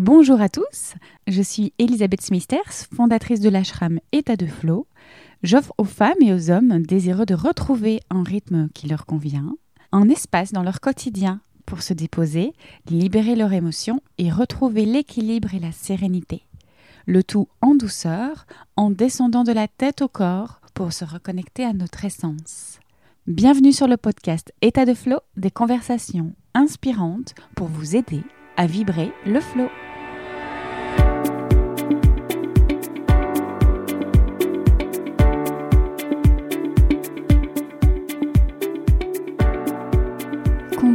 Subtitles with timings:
[0.00, 0.94] Bonjour à tous,
[1.26, 4.86] je suis Elisabeth Smithers, fondatrice de l'ashram État de Flow.
[5.42, 9.56] J'offre aux femmes et aux hommes désireux de retrouver un rythme qui leur convient,
[9.90, 12.52] un espace dans leur quotidien pour se déposer,
[12.88, 16.42] libérer leurs émotions et retrouver l'équilibre et la sérénité.
[17.06, 18.46] Le tout en douceur,
[18.76, 22.78] en descendant de la tête au corps pour se reconnecter à notre essence.
[23.26, 28.22] Bienvenue sur le podcast État de Flow, des conversations inspirantes pour vous aider
[28.56, 29.68] à vibrer le flow.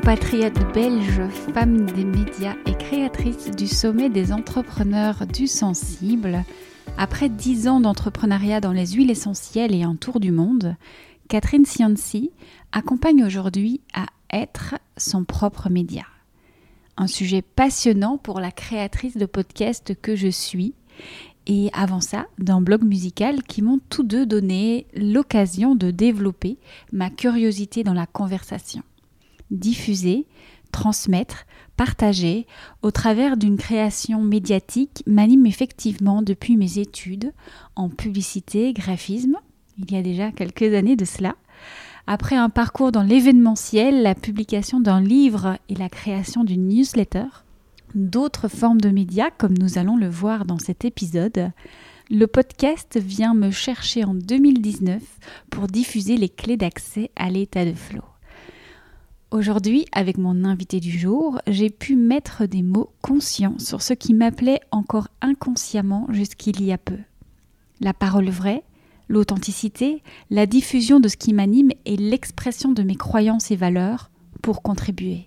[0.04, 1.22] Compatriote belge,
[1.54, 6.44] femme des médias et créatrice du sommet des entrepreneurs du sensible,
[6.98, 10.76] après dix ans d'entrepreneuriat dans les huiles essentielles et un tour du monde,
[11.30, 12.32] Catherine Cianci
[12.74, 16.04] accompagne aujourd'hui à être son propre média
[16.98, 20.74] un sujet passionnant pour la créatrice de podcast que je suis.
[21.48, 26.58] Et avant ça, d'un blog musical qui m'ont tous deux donné l'occasion de développer
[26.92, 28.84] ma curiosité dans la conversation.
[29.54, 30.26] Diffuser,
[30.74, 31.46] transmettre,
[31.78, 32.46] partager
[32.82, 37.32] au travers d'une création médiatique m'anime effectivement depuis mes études
[37.78, 39.38] en publicité, graphisme,
[39.78, 41.36] il y a déjà quelques années de cela.
[42.06, 47.26] Après un parcours dans l'événementiel, la publication d'un livre et la création d'une newsletter,
[47.96, 51.52] d'autres formes de médias comme nous allons le voir dans cet épisode,
[52.10, 55.02] le podcast vient me chercher en 2019
[55.50, 58.04] pour diffuser les clés d'accès à l'état de flow.
[59.34, 64.14] Aujourd'hui, avec mon invité du jour, j'ai pu mettre des mots conscients sur ce qui
[64.14, 67.00] m'appelait encore inconsciemment jusqu'il y a peu.
[67.82, 68.64] La parole vraie,
[69.08, 74.12] l'authenticité, la diffusion de ce qui m'anime et l'expression de mes croyances et valeurs
[74.44, 75.26] pour contribuer.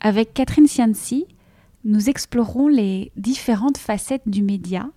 [0.00, 1.26] Avec Catherine Cianci,
[1.82, 4.88] nous explorerons les différentes facettes du média,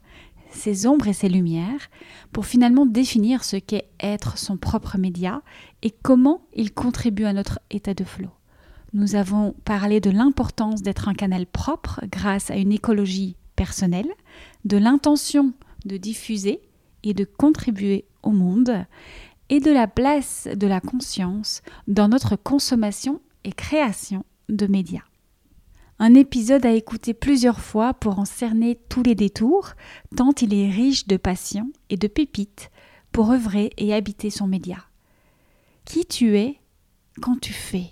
[0.54, 1.90] ses ombres et ses lumières,
[2.32, 5.42] pour finalement définir ce qu'est être son propre média
[5.82, 8.32] et comment il contribue à notre état de flot.
[8.94, 14.12] Nous avons parlé de l'importance d'être un canal propre grâce à une écologie personnelle,
[14.66, 15.54] de l'intention
[15.86, 16.62] de diffuser
[17.04, 18.86] et de contribuer au monde
[19.50, 25.04] et de la place de la conscience dans notre consommation et création de médias.
[26.00, 29.72] Un épisode à écouter plusieurs fois pour en cerner tous les détours,
[30.16, 32.72] tant il est riche de passion et de pépites
[33.12, 34.78] pour œuvrer et habiter son média.
[35.86, 36.60] Qui tu es
[37.22, 37.92] quand tu fais?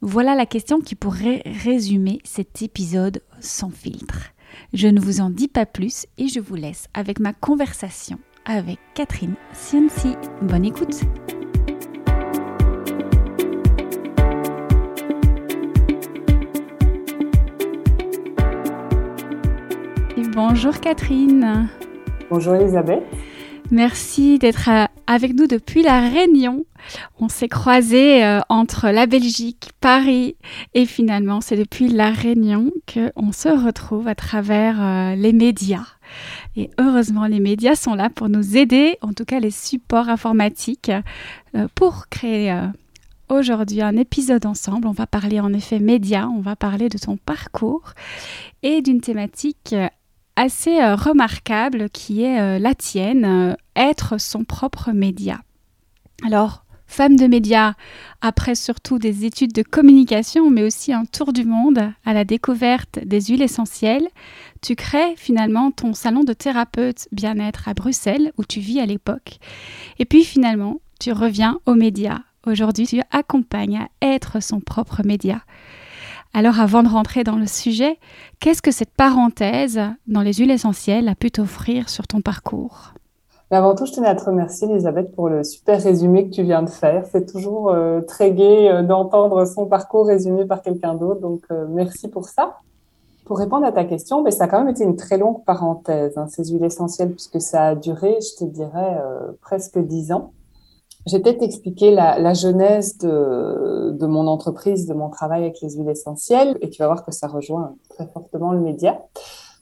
[0.00, 4.30] Voilà la question qui pourrait résumer cet épisode sans filtre.
[4.72, 8.78] Je ne vous en dis pas plus et je vous laisse avec ma conversation avec
[8.94, 10.14] Catherine Cianci.
[10.42, 11.02] Bonne écoute
[20.34, 21.68] Bonjour Catherine.
[22.30, 23.02] Bonjour Elisabeth.
[23.70, 26.64] Merci d'être euh, avec nous depuis la Réunion.
[27.20, 30.36] On s'est croisés euh, entre la Belgique, Paris
[30.72, 35.86] et finalement c'est depuis la Réunion qu'on se retrouve à travers euh, les médias.
[36.56, 40.92] Et heureusement, les médias sont là pour nous aider, en tout cas les supports informatiques,
[41.74, 42.54] pour créer
[43.30, 44.86] aujourd'hui un épisode ensemble.
[44.88, 47.92] On va parler en effet médias, on va parler de ton parcours
[48.62, 49.74] et d'une thématique
[50.36, 55.40] assez remarquable qui est la tienne, être son propre média.
[56.24, 57.74] Alors, femme de médias,
[58.20, 62.98] après surtout des études de communication, mais aussi un tour du monde à la découverte
[63.04, 64.08] des huiles essentielles,
[64.60, 69.38] tu crées finalement ton salon de thérapeute bien-être à Bruxelles, où tu vis à l'époque.
[69.98, 72.20] Et puis finalement, tu reviens aux médias.
[72.46, 75.42] Aujourd'hui, tu accompagnes à être son propre média.
[76.34, 77.98] Alors avant de rentrer dans le sujet,
[78.40, 82.94] qu'est-ce que cette parenthèse dans les huiles essentielles a pu t'offrir sur ton parcours?
[83.50, 86.62] Avant tout, je tenais à te remercier, Elisabeth, pour le super résumé que tu viens
[86.62, 87.04] de faire.
[87.12, 91.66] C'est toujours euh, très gai euh, d'entendre son parcours résumé par quelqu'un d'autre, donc euh,
[91.68, 92.60] merci pour ça.
[93.26, 96.16] Pour répondre à ta question, ben, ça a quand même été une très longue parenthèse,
[96.16, 99.02] hein, ces huiles essentielles, puisque ça a duré, je te dirais,
[99.42, 100.32] presque dix ans.
[101.06, 105.70] J'ai peut-être expliqué la, la genèse de, de mon entreprise, de mon travail avec les
[105.70, 109.00] huiles essentielles, et tu vas voir que ça rejoint très fortement le média.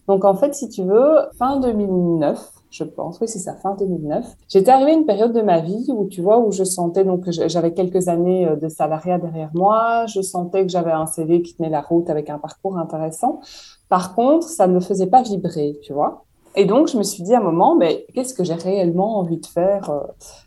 [0.06, 3.18] Donc en fait, si tu veux, fin 2009, je pense.
[3.20, 4.24] Oui, c'est ça, fin 2009.
[4.48, 7.24] J'étais arrivée à une période de ma vie où, tu vois, où je sentais, donc,
[7.28, 10.06] j'avais quelques années euh, de salariat derrière moi.
[10.06, 13.40] Je sentais que j'avais un CV qui tenait la route avec un parcours intéressant.
[13.88, 16.24] Par contre, ça ne me faisait pas vibrer, tu vois.
[16.56, 19.38] Et donc, je me suis dit à un moment, mais qu'est-ce que j'ai réellement envie
[19.38, 20.00] de faire euh,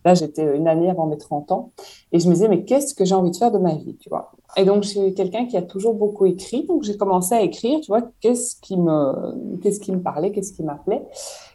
[0.04, 1.72] Là, j'étais une année avant mes 30 ans.
[2.12, 4.10] Et je me disais, mais qu'est-ce que j'ai envie de faire de ma vie, tu
[4.10, 4.32] vois?
[4.58, 6.66] Et donc, je suis quelqu'un qui a toujours beaucoup écrit.
[6.68, 10.52] Donc, j'ai commencé à écrire, tu vois, qu'est-ce qui me, qu'est-ce qui me parlait, qu'est-ce
[10.54, 11.04] qui m'appelait?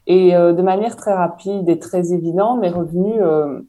[0.06, 3.61] Et euh, de manière très rapide et très évidente, m'est revenu euh,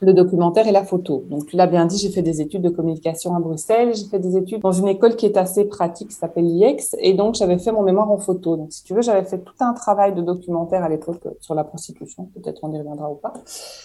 [0.00, 1.24] le documentaire et la photo.
[1.28, 3.94] Donc, tu l'as bien dit, j'ai fait des études de communication à Bruxelles.
[3.94, 6.96] J'ai fait des études dans une école qui est assez pratique, qui s'appelle l'IEX.
[6.98, 8.56] Et donc, j'avais fait mon mémoire en photo.
[8.56, 11.64] Donc, si tu veux, j'avais fait tout un travail de documentaire à l'époque sur la
[11.64, 12.28] prostitution.
[12.34, 13.34] Peut-être on y reviendra ou pas.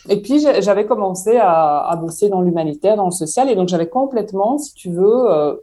[0.09, 3.49] Et puis, j'avais commencé à, à, bosser dans l'humanitaire, dans le social.
[3.49, 5.55] Et donc, j'avais complètement, si tu veux, euh,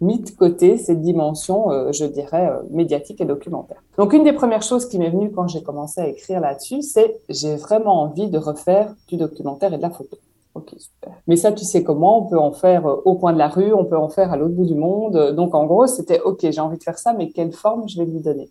[0.00, 3.82] mis de côté cette dimension, euh, je dirais, euh, médiatique et documentaire.
[3.98, 7.20] Donc, une des premières choses qui m'est venue quand j'ai commencé à écrire là-dessus, c'est
[7.28, 10.16] j'ai vraiment envie de refaire du documentaire et de la photo.
[10.54, 11.12] Ok, super.
[11.26, 12.24] Mais ça, tu sais comment?
[12.24, 14.36] On peut en faire euh, au coin de la rue, on peut en faire à
[14.36, 15.32] l'autre bout du monde.
[15.34, 18.06] Donc, en gros, c'était ok, j'ai envie de faire ça, mais quelle forme je vais
[18.06, 18.50] lui donner?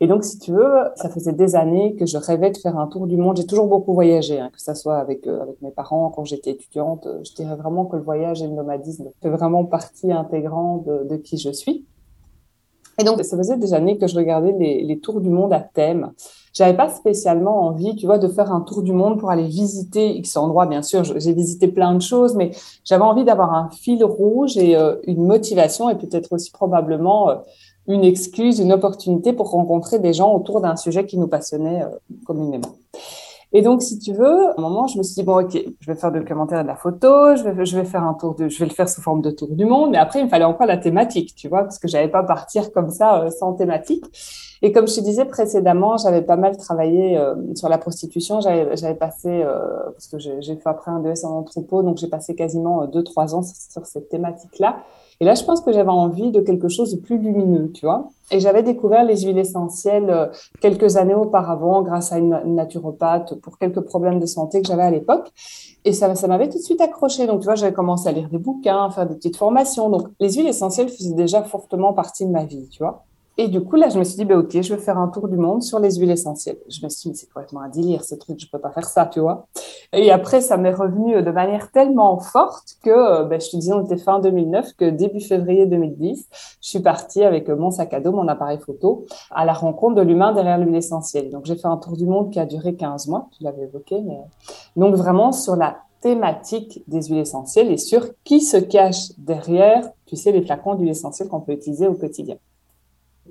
[0.00, 2.88] Et donc, si tu veux, ça faisait des années que je rêvais de faire un
[2.88, 3.36] tour du monde.
[3.36, 6.50] J'ai toujours beaucoup voyagé, hein, que ça soit avec euh, avec mes parents quand j'étais
[6.50, 7.06] étudiante.
[7.24, 11.16] Je dirais vraiment que le voyage et le nomadisme fait vraiment partie intégrante de, de
[11.16, 11.86] qui je suis.
[12.98, 15.60] Et donc, ça faisait des années que je regardais les, les tours du monde à
[15.60, 16.12] thème.
[16.52, 20.16] J'avais pas spécialement envie, tu vois, de faire un tour du monde pour aller visiter
[20.16, 20.66] X endroits.
[20.66, 22.52] Bien sûr, j'ai visité plein de choses, mais
[22.84, 27.34] j'avais envie d'avoir un fil rouge et euh, une motivation et peut-être aussi probablement euh,
[27.86, 31.88] une excuse, une opportunité pour rencontrer des gens autour d'un sujet qui nous passionnait euh,
[32.24, 32.76] communément.
[33.56, 35.86] Et donc, si tu veux, à un moment, je me suis dit, bon, ok, je
[35.86, 38.34] vais faire du commentaire et de la photo, je vais, je vais faire un tour
[38.34, 40.28] de, je vais le faire sous forme de tour du monde, mais après, il me
[40.28, 43.52] fallait encore la thématique, tu vois, parce que j'avais pas partir comme ça euh, sans
[43.52, 44.04] thématique.
[44.60, 48.40] Et comme je te disais précédemment, j'avais pas mal travaillé euh, sur la prostitution.
[48.40, 49.60] J'avais passé, euh,
[49.92, 53.36] parce que j'ai fait après un DES en entrepôt, donc j'ai passé quasiment deux, trois
[53.36, 54.78] ans sur cette thématique-là.
[55.20, 58.08] Et là, je pense que j'avais envie de quelque chose de plus lumineux, tu vois.
[58.30, 60.26] Et j'avais découvert les huiles essentielles euh,
[60.60, 64.90] quelques années auparavant grâce à une naturopathe pour quelques problèmes de santé que j'avais à
[64.90, 65.30] l'époque.
[65.84, 67.26] Et ça, ça m'avait tout de suite accroché.
[67.26, 69.90] Donc, tu vois, j'avais commencé à lire des bouquins, à faire des petites formations.
[69.90, 73.04] Donc, les huiles essentielles faisaient déjà fortement partie de ma vie, tu vois.
[73.36, 75.26] Et du coup, là, je me suis dit, bah, OK, je vais faire un tour
[75.26, 76.58] du monde sur les huiles essentielles.
[76.68, 79.06] Je me suis dit, c'est complètement un délire, ce truc, je peux pas faire ça,
[79.06, 79.46] tu vois.
[79.92, 83.84] Et après, ça m'est revenu de manière tellement forte que, ben, je te disais, on
[83.84, 86.28] était fin 2009, que début février 2010,
[86.62, 90.02] je suis partie avec mon sac à dos, mon appareil photo, à la rencontre de
[90.02, 91.30] l'humain derrière l'huile essentielle.
[91.30, 94.00] Donc, j'ai fait un tour du monde qui a duré 15 mois, tu l'avais évoqué,
[94.00, 94.20] mais
[94.76, 100.14] donc vraiment sur la thématique des huiles essentielles et sur qui se cache derrière, tu
[100.14, 102.36] sais, les flacons d'huile essentielle qu'on peut utiliser au quotidien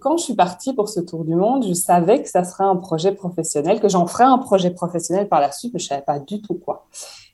[0.03, 2.75] quand je suis partie pour ce tour du monde, je savais que ça serait un
[2.75, 6.19] projet professionnel, que j'en ferais un projet professionnel par la suite, mais je savais pas
[6.19, 6.85] du tout quoi.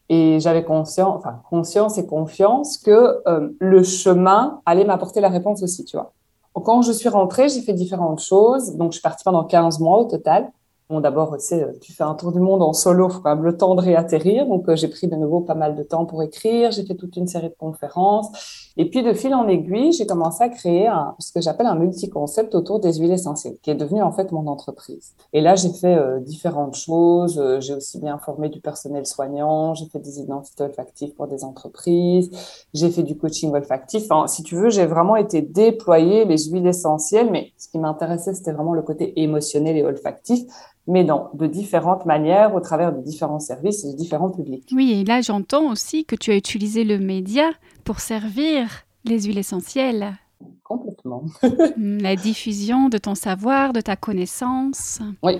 [0.07, 5.61] Et j'avais conscience, enfin conscience et confiance que euh, le chemin allait m'apporter la réponse
[5.63, 6.13] aussi, tu vois.
[6.53, 8.75] Quand je suis rentrée, j'ai fait différentes choses.
[8.75, 10.51] Donc, je suis partie pendant 15 mois au total.
[10.89, 13.45] Bon, d'abord, tu sais, tu fais un tour du monde en solo, faut quand même
[13.45, 14.47] le temps de réatterrir.
[14.47, 16.71] Donc, euh, j'ai pris de nouveau pas mal de temps pour écrire.
[16.71, 18.71] J'ai fait toute une série de conférences.
[18.75, 20.89] Et puis, de fil en aiguille, j'ai commencé à créer
[21.19, 24.47] ce que j'appelle un multi-concept autour des huiles essentielles, qui est devenu en fait mon
[24.47, 25.13] entreprise.
[25.31, 27.37] Et là, j'ai fait euh, différentes choses.
[27.37, 29.75] Euh, j'ai aussi bien formé du personnel soignant.
[29.75, 32.31] J'ai fait des identités olfactives pour des entreprises.
[32.73, 34.07] J'ai fait du coaching olfactif.
[34.25, 37.29] Si tu veux, j'ai vraiment été déployer les huiles essentielles.
[37.29, 40.45] Mais ce qui m'intéressait, c'était vraiment le côté émotionnel et olfactif
[40.89, 44.67] mais non, de différentes manières, au travers de différents services et de différents publics.
[44.73, 47.49] Oui, et là j'entends aussi que tu as utilisé le média
[47.83, 48.67] pour servir
[49.05, 50.17] les huiles essentielles.
[50.63, 51.23] Complètement.
[51.77, 54.99] La diffusion de ton savoir, de ta connaissance.
[55.23, 55.39] Oui,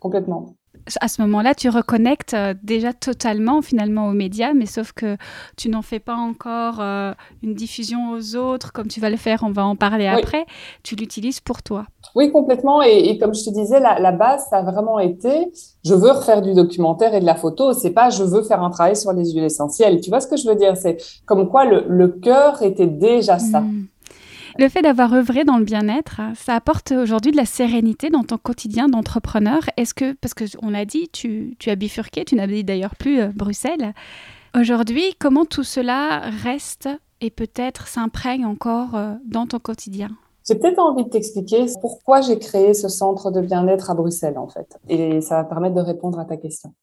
[0.00, 0.57] complètement
[1.00, 5.16] à ce moment-là, tu reconnectes euh, déjà totalement finalement aux médias, mais sauf que
[5.56, 9.42] tu n'en fais pas encore euh, une diffusion aux autres comme tu vas le faire,
[9.42, 10.46] on va en parler après.
[10.82, 11.86] Tu l'utilises pour toi.
[12.14, 12.82] Oui, complètement.
[12.82, 15.52] Et, comme je te disais, la, base, ça a vraiment été,
[15.84, 17.72] je veux refaire du documentaire et de la photo.
[17.72, 20.00] C'est pas, je veux faire un travail sur les huiles essentielles.
[20.00, 20.76] Tu vois ce que je veux dire?
[20.76, 23.60] C'est comme quoi le, cœur était déjà ça.
[23.60, 23.86] Hmm.
[24.60, 28.38] Le fait d'avoir œuvré dans le bien-être, ça apporte aujourd'hui de la sérénité dans ton
[28.38, 29.60] quotidien d'entrepreneur.
[29.76, 33.94] Est-ce que, parce qu'on l'a dit, tu, as bifurqué, tu n'habites d'ailleurs plus euh, Bruxelles.
[34.58, 36.88] Aujourd'hui, comment tout cela reste
[37.20, 40.08] et peut-être s'imprègne encore euh, dans ton quotidien?
[40.48, 44.48] J'ai peut-être envie de t'expliquer pourquoi j'ai créé ce centre de bien-être à Bruxelles, en
[44.48, 44.76] fait.
[44.88, 46.74] Et ça va permettre de répondre à ta question.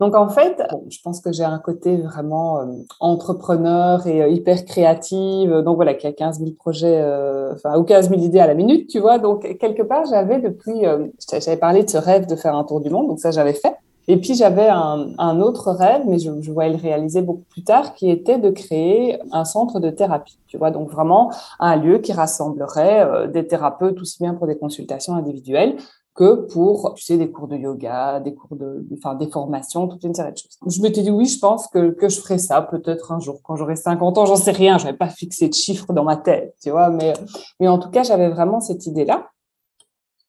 [0.00, 0.60] Donc en fait,
[0.90, 2.64] je pense que j'ai un côté vraiment euh,
[2.98, 5.52] entrepreneur et euh, hyper créative.
[5.60, 8.54] Donc voilà, qui a 15 000 projets, euh, enfin ou 15 000 idées à la
[8.54, 9.18] minute, tu vois.
[9.18, 10.82] Donc quelque part, j'avais depuis,
[11.30, 13.76] j'avais parlé de ce rêve de faire un tour du monde, donc ça j'avais fait.
[14.06, 17.64] Et puis j'avais un, un, autre rêve, mais je, je voyais le réaliser beaucoup plus
[17.64, 20.38] tard, qui était de créer un centre de thérapie.
[20.46, 25.14] Tu vois, donc vraiment un lieu qui rassemblerait des thérapeutes aussi bien pour des consultations
[25.14, 25.76] individuelles
[26.14, 30.04] que pour, tu sais, des cours de yoga, des cours de, enfin, des formations, toute
[30.04, 30.56] une série de choses.
[30.66, 33.56] Je m'étais dit, oui, je pense que, que je ferai ça peut-être un jour quand
[33.56, 36.70] j'aurai 50 ans, j'en sais rien, j'avais pas fixé de chiffres dans ma tête, tu
[36.70, 37.14] vois, mais,
[37.58, 39.28] mais en tout cas, j'avais vraiment cette idée-là.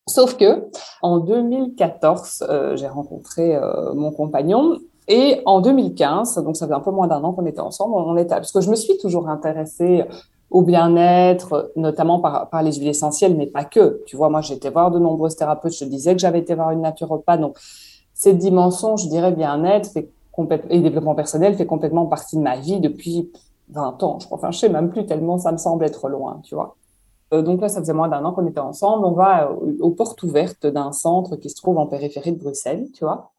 [0.07, 0.69] Sauf que,
[1.01, 6.79] en 2014, euh, j'ai rencontré euh, mon compagnon et en 2015, donc ça fait un
[6.79, 9.29] peu moins d'un an qu'on était ensemble, on était, parce que je me suis toujours
[9.29, 10.03] intéressée
[10.51, 14.01] au bien-être, notamment par, par les huiles essentielles, mais pas que.
[14.05, 15.73] Tu vois, moi, j'ai été voir de nombreuses thérapeutes.
[15.73, 17.41] Je disais que j'avais été voir une naturopathe.
[17.41, 17.57] Donc,
[18.13, 20.09] cette dimension, je dirais, bien-être fait
[20.69, 23.31] et développement personnel fait complètement partie de ma vie depuis
[23.69, 24.19] 20 ans.
[24.19, 26.75] Je crois, enfin, je sais même plus tellement ça me semble être loin, tu vois.
[27.33, 29.05] Euh, donc là, ça faisait moins d'un an qu'on était ensemble.
[29.05, 33.03] On va aux portes ouvertes d'un centre qui se trouve en périphérie de Bruxelles, tu
[33.03, 33.31] vois.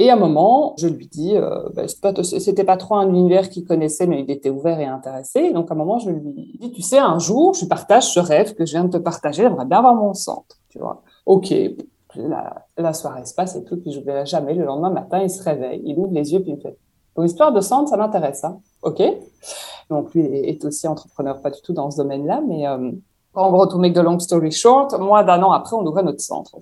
[0.00, 1.88] Et à un moment, je lui dis, euh, ben,
[2.22, 5.52] c'était pas trop un univers qu'il connaissait, mais il était ouvert et intéressé.
[5.52, 8.54] Donc à un moment, je lui dis, tu sais, un jour, je partage ce rêve
[8.54, 11.02] que je viens de te partager, j'aimerais bien avoir mon centre, tu vois.
[11.26, 11.52] Ok,
[12.14, 14.54] la, soirée se passe et tout, puis je ne jamais.
[14.54, 16.78] Le lendemain matin, il se réveille, il ouvre les yeux, puis il me fait,
[17.12, 18.60] pour histoire de centre, ça m'intéresse, hein.
[18.82, 19.02] Ok.
[19.90, 22.92] Donc lui est aussi entrepreneur, pas du tout dans ce domaine-là, mais euh,
[23.34, 26.20] en gros, to make the long story short, moi, d'un an après, on ouvrait notre
[26.20, 26.56] centre.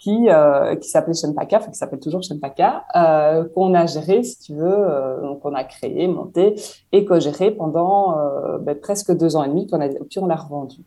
[0.00, 4.38] Qui euh, qui s'appelait Shenpaka, enfin qui s'appelle toujours Shenpaka, euh, qu'on a géré, si
[4.38, 6.54] tu veux, euh, donc on a créé, monté
[6.92, 10.36] et co-géré pendant euh, ben, presque deux ans et demi, qu'on a, puis on l'a
[10.36, 10.78] revendu.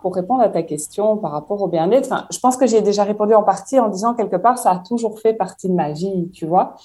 [0.00, 3.02] Pour répondre à ta question par rapport au bien-être, enfin, je pense que j'ai déjà
[3.02, 6.30] répondu en partie en disant quelque part ça a toujours fait partie de ma vie,
[6.32, 6.76] tu vois.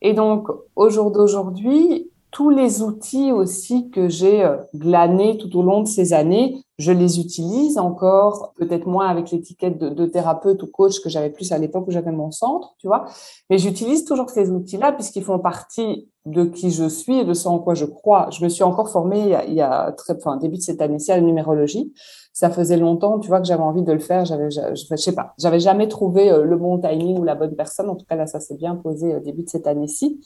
[0.00, 0.46] Et donc
[0.76, 5.88] au jour d'aujourd'hui, tous les outils aussi que j'ai euh, glanés tout au long de
[5.88, 11.08] ces années, je les utilise encore, peut-être moins avec l'étiquette de, thérapeute ou coach que
[11.08, 13.06] j'avais plus à l'époque où j'avais mon centre, tu vois.
[13.50, 17.48] Mais j'utilise toujours ces outils-là puisqu'ils font partie de qui je suis et de ce
[17.48, 18.28] en quoi je crois.
[18.30, 20.62] Je me suis encore formée il y a, il y a très, enfin, début de
[20.62, 21.92] cette année-ci à la numérologie
[22.38, 24.24] ça faisait longtemps, tu vois, que j'avais envie de le faire.
[24.24, 27.56] J'avais, je, je, sais pas, j'avais jamais trouvé euh, le bon timing ou la bonne
[27.56, 27.90] personne.
[27.90, 30.20] En tout cas, là, ça s'est bien posé au début de cette année-ci.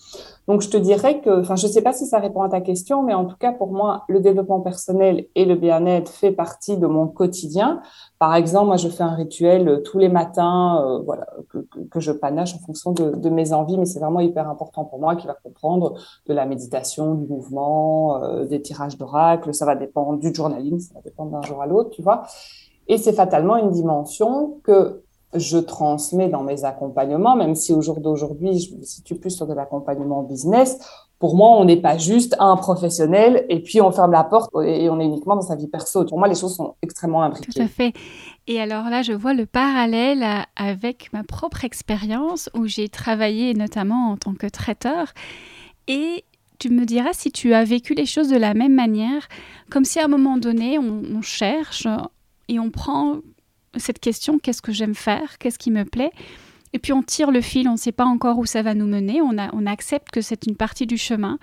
[0.47, 3.03] Donc, je te dirais que, enfin, je sais pas si ça répond à ta question,
[3.03, 6.87] mais en tout cas, pour moi, le développement personnel et le bien-être fait partie de
[6.87, 7.81] mon quotidien.
[8.23, 11.59] Par exemple, moi, je fais un rituel euh, tous les matins, euh, voilà, que,
[11.91, 15.01] que, je panache en fonction de, de mes envies, mais c'est vraiment hyper important pour
[15.01, 15.95] moi qui va comprendre
[16.29, 19.53] de la méditation, du mouvement, des tirages d'oracle.
[19.53, 22.23] Ça va dépendre du journaling, ça va dépendre d'un jour à l'autre vois.
[22.87, 25.03] Et c'est fatalement une dimension que
[25.35, 29.49] je transmets dans mes accompagnements, même si au jour d'aujourd'hui, je me situe plus sur
[29.49, 30.79] de l'accompagnement business.
[31.23, 34.91] Pour moi, on n'est pas juste un professionnel et puis on ferme la porte et
[34.91, 36.05] on est uniquement dans sa vie perso.
[36.05, 37.53] Pour moi, les choses sont extrêmement imbriquées.
[37.53, 37.93] Tout à fait.
[38.49, 40.27] Et alors là, je vois le parallèle
[40.57, 45.13] avec ma propre expérience où j'ai travaillé notamment en tant que traiteur.
[45.87, 46.25] Et
[46.59, 49.29] tu me diras si tu as vécu les choses de la même manière,
[49.71, 51.87] comme si à un moment donné, on, cherche
[52.49, 53.19] et on prend
[53.77, 56.11] cette question, qu'est-ce que j'aime faire, qu'est-ce qui me plaît,
[56.73, 58.87] et puis on tire le fil, on ne sait pas encore où ça va nous
[58.87, 61.39] mener, on, on accepte que c'est une partie du chemin,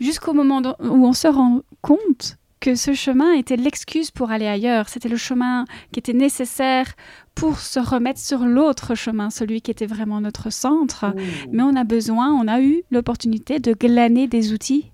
[0.00, 4.88] jusqu'au moment où on se rend compte que ce chemin était l'excuse pour aller ailleurs.
[4.88, 6.94] C'était le chemin qui était nécessaire
[7.34, 11.14] pour se remettre sur l'autre chemin, celui qui était vraiment notre centre.
[11.52, 14.92] Mais on a besoin, on a eu l'opportunité de glaner des outils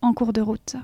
[0.00, 0.76] en cours de route.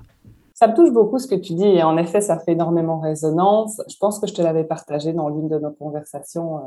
[0.54, 3.82] Ça me touche beaucoup ce que tu dis et en effet, ça fait énormément résonance.
[3.88, 6.60] Je pense que je te l'avais partagé dans l'une de nos conversations euh,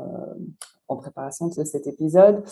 [0.88, 2.42] en préparation de cet épisode.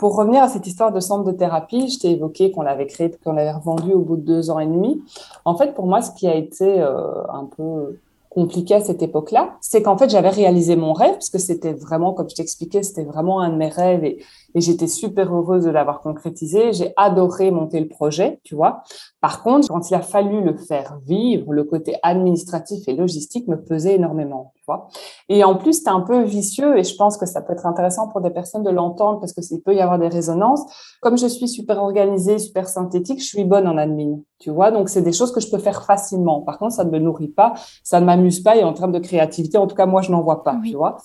[0.00, 3.10] Pour revenir à cette histoire de centre de thérapie, je t'ai évoqué qu'on l'avait créé,
[3.22, 5.00] qu'on l'avait revendu au bout de deux ans et demi.
[5.44, 7.98] En fait, pour moi, ce qui a été euh, un peu
[8.30, 12.14] compliqué à cette époque-là, c'est qu'en fait, j'avais réalisé mon rêve, parce que c'était vraiment,
[12.14, 14.18] comme je t'expliquais, c'était vraiment un de mes rêves
[14.54, 16.72] et j'étais super heureuse de l'avoir concrétisé.
[16.72, 18.82] J'ai adoré monter le projet, tu vois.
[19.20, 23.60] Par contre, quand il a fallu le faire vivre, le côté administratif et logistique me
[23.60, 24.88] pesait énormément, tu vois.
[25.28, 28.08] Et en plus, c'était un peu vicieux et je pense que ça peut être intéressant
[28.08, 30.62] pour des personnes de l'entendre parce que il peut y avoir des résonances.
[31.00, 34.70] Comme je suis super organisée, super synthétique, je suis bonne en admin, tu vois.
[34.70, 36.40] Donc, c'est des choses que je peux faire facilement.
[36.40, 38.98] Par contre, ça ne me nourrit pas, ça ne m'amuse pas et en termes de
[38.98, 40.98] créativité, en tout cas, moi, je n'en vois pas, tu vois.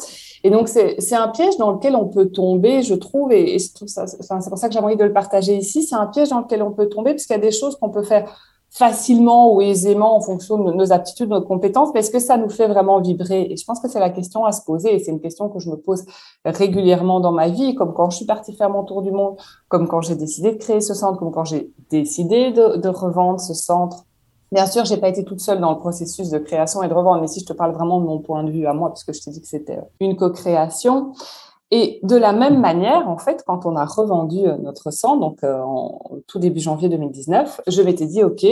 [0.46, 3.90] Et donc, c'est un piège dans lequel on peut tomber, je trouve, et, c'est pour
[4.60, 5.82] ça que j'ai envie de le partager ici.
[5.82, 7.90] C'est un piège dans lequel on peut tomber parce qu'il y a des choses qu'on
[7.90, 8.32] peut faire
[8.70, 12.38] facilement ou aisément en fonction de nos aptitudes, de nos compétences, mais est-ce que ça
[12.38, 13.48] nous fait vraiment vibrer?
[13.50, 15.58] Et je pense que c'est la question à se poser, et c'est une question que
[15.58, 16.06] je me pose
[16.46, 19.38] régulièrement dans ma vie, comme quand je suis partie faire mon tour du monde,
[19.68, 23.56] comme quand j'ai décidé de créer ce centre, comme quand j'ai décidé de revendre ce
[23.56, 24.06] centre
[24.52, 27.22] Bien sûr, j'ai pas été toute seule dans le processus de création et de revente,
[27.22, 29.24] mais si je te parle vraiment de mon point de vue à moi, puisque je
[29.24, 31.14] t'ai dit que c'était une co-création.
[31.72, 35.44] Et de la même manière, en fait, quand on a revendu euh, notre sang, donc
[35.44, 38.46] euh, en tout début janvier 2019, je m'étais dit, OK,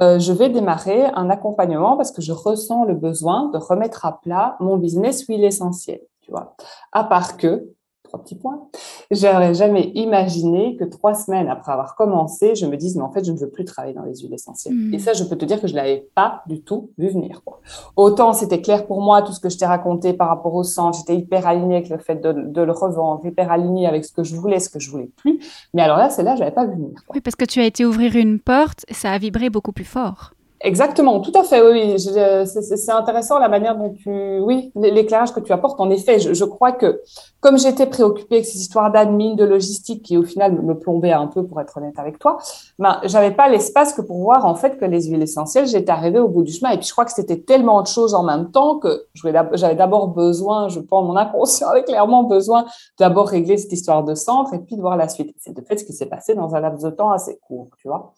[0.00, 4.20] euh, je vais démarrer un accompagnement parce que je ressens le besoin de remettre à
[4.20, 6.54] plat mon business huile essentielle tu vois.
[6.92, 7.70] À part que,
[8.08, 8.68] trois petits points.
[9.10, 13.24] J'aurais jamais imaginé que trois semaines après avoir commencé, je me dise, mais en fait,
[13.24, 14.74] je ne veux plus travailler dans les huiles essentielles.
[14.74, 14.94] Hmm.
[14.94, 17.42] Et ça, je peux te dire que je l'avais pas du tout vu venir.
[17.44, 17.60] Quoi.
[17.96, 20.98] Autant c'était clair pour moi, tout ce que je t'ai raconté par rapport au centre,
[20.98, 24.22] j'étais hyper alignée avec le fait de, de, le revendre, hyper alignée avec ce que
[24.22, 25.40] je voulais, ce que je voulais plus.
[25.74, 27.00] Mais alors là, c'est là, je l'avais pas vu venir.
[27.14, 30.32] Oui, parce que tu as été ouvrir une porte, ça a vibré beaucoup plus fort.
[30.60, 31.62] Exactement, tout à fait.
[31.62, 35.78] Oui, c'est intéressant la manière dont tu, oui, l'éclairage que tu apportes.
[35.80, 37.00] En effet, je, crois que
[37.40, 41.28] comme j'étais préoccupée avec ces histoires d'admin, de logistique, qui au final me plombaient un
[41.28, 42.38] peu, pour être honnête avec toi,
[42.80, 45.68] ben j'avais pas l'espace que pour voir en fait que les huiles essentielles.
[45.68, 48.14] J'étais arrivée au bout du chemin et puis je crois que c'était tellement de choses
[48.14, 52.66] en même temps que j'avais d'abord besoin, je pense, mon inconscient avait clairement besoin
[52.98, 55.36] d'abord régler cette histoire de centre et puis de voir la suite.
[55.38, 57.86] C'est de fait ce qui s'est passé dans un laps de temps assez court, tu
[57.86, 58.12] vois.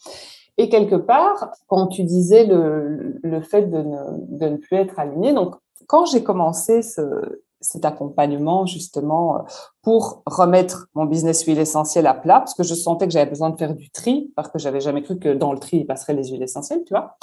[0.61, 4.99] Et quelque part, quand tu disais le, le fait de ne, de ne plus être
[4.99, 5.55] aligné, donc
[5.87, 9.47] quand j'ai commencé ce, cet accompagnement justement
[9.81, 13.49] pour remettre mon business huile essentielle à plat, parce que je sentais que j'avais besoin
[13.49, 16.13] de faire du tri, parce que j'avais jamais cru que dans le tri, il passerait
[16.13, 17.17] les huiles essentielles, tu vois.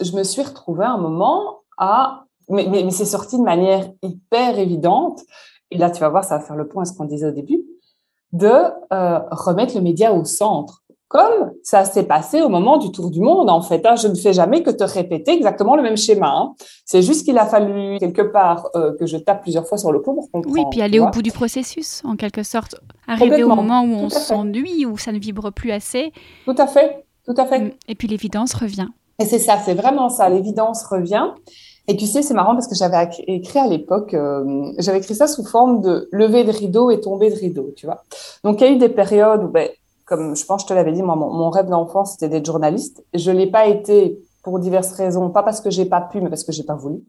[0.00, 2.26] Je me suis retrouvée un moment à...
[2.48, 5.20] Mais, mais, mais c'est sorti de manière hyper évidente,
[5.72, 7.32] et là tu vas voir, ça va faire le point à ce qu'on disait au
[7.32, 7.64] début,
[8.30, 8.52] de
[8.92, 13.20] euh, remettre le média au centre comme ça s'est passé au moment du tour du
[13.20, 13.84] monde, en fait.
[13.86, 13.96] Hein.
[13.96, 16.28] Je ne fais jamais que te répéter exactement le même schéma.
[16.28, 16.54] Hein.
[16.84, 20.02] C'est juste qu'il a fallu quelque part euh, que je tape plusieurs fois sur le
[20.02, 20.54] pot pour comprendre.
[20.54, 22.76] Oui, puis aller au bout du processus, en quelque sorte.
[23.06, 26.12] Arriver au moment où on s'ennuie, où ça ne vibre plus assez.
[26.44, 27.60] Tout à fait, tout à fait.
[27.60, 27.70] Mm.
[27.88, 28.88] Et puis l'évidence revient.
[29.18, 30.28] Et c'est ça, c'est vraiment ça.
[30.28, 31.28] L'évidence revient.
[31.88, 35.26] Et tu sais, c'est marrant parce que j'avais écrit à l'époque, euh, j'avais écrit ça
[35.26, 38.04] sous forme de lever de rideau et tomber de rideau, tu vois.
[38.44, 39.70] Donc, il y a eu des périodes où ben,
[40.08, 43.04] comme je pense je te l'avais dit, mon, rêve d'enfant, c'était d'être journaliste.
[43.14, 46.44] Je l'ai pas été pour diverses raisons, pas parce que j'ai pas pu, mais parce
[46.44, 47.02] que j'ai pas voulu.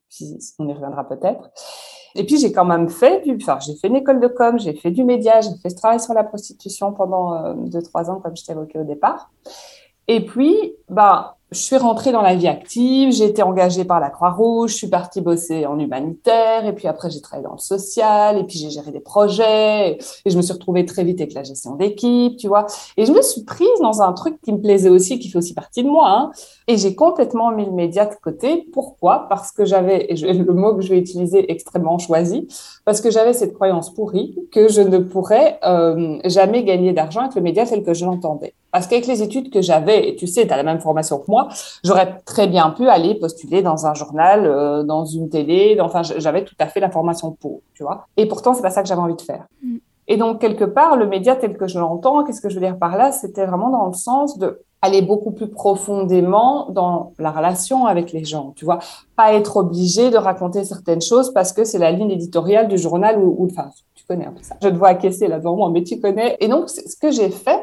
[0.59, 1.49] on y reviendra peut-être.
[2.15, 4.73] Et puis j'ai quand même fait du, enfin j'ai fait une école de com, j'ai
[4.73, 8.19] fait du média, j'ai fait ce travail sur la prostitution pendant euh, deux trois ans
[8.19, 9.31] comme je t'évoquais au départ.
[10.07, 14.09] Et puis, bah je suis rentrée dans la vie active, j'ai été engagée par la
[14.09, 18.37] Croix-Rouge, je suis partie bosser en humanitaire, et puis après j'ai travaillé dans le social,
[18.37, 21.43] et puis j'ai géré des projets, et je me suis retrouvée très vite avec la
[21.43, 22.67] gestion d'équipe, tu vois.
[22.97, 25.55] Et je me suis prise dans un truc qui me plaisait aussi, qui fait aussi
[25.55, 26.31] partie de moi, hein,
[26.69, 28.69] et j'ai complètement mis le média de côté.
[28.71, 29.25] Pourquoi?
[29.27, 32.47] Parce que j'avais, et le mot que je vais utiliser extrêmement choisi,
[32.85, 37.33] parce que j'avais cette croyance pourrie que je ne pourrais euh, jamais gagner d'argent avec
[37.33, 38.53] le média tel que je l'entendais.
[38.71, 41.25] Parce qu'avec les études que j'avais, et tu sais, tu as la même formation que
[41.27, 41.49] moi,
[41.83, 46.45] j'aurais très bien pu aller postuler dans un journal, euh, dans une télé, enfin, j'avais
[46.45, 48.05] tout à fait la formation pour, tu vois.
[48.15, 49.47] Et pourtant, c'est pas ça que j'avais envie de faire.
[50.09, 52.77] Et donc, quelque part, le média tel que je l'entends, qu'est-ce que je veux dire
[52.77, 57.85] par là C'était vraiment dans le sens de aller beaucoup plus profondément dans la relation
[57.85, 58.79] avec les gens, tu vois.
[59.15, 63.19] Pas être obligé de raconter certaines choses parce que c'est la ligne éditoriale du journal
[63.19, 64.55] ou, enfin, tu connais un peu ça.
[64.63, 66.37] Je te vois acquiescer là devant moi, mais tu connais.
[66.39, 67.61] Et donc, ce que j'ai fait,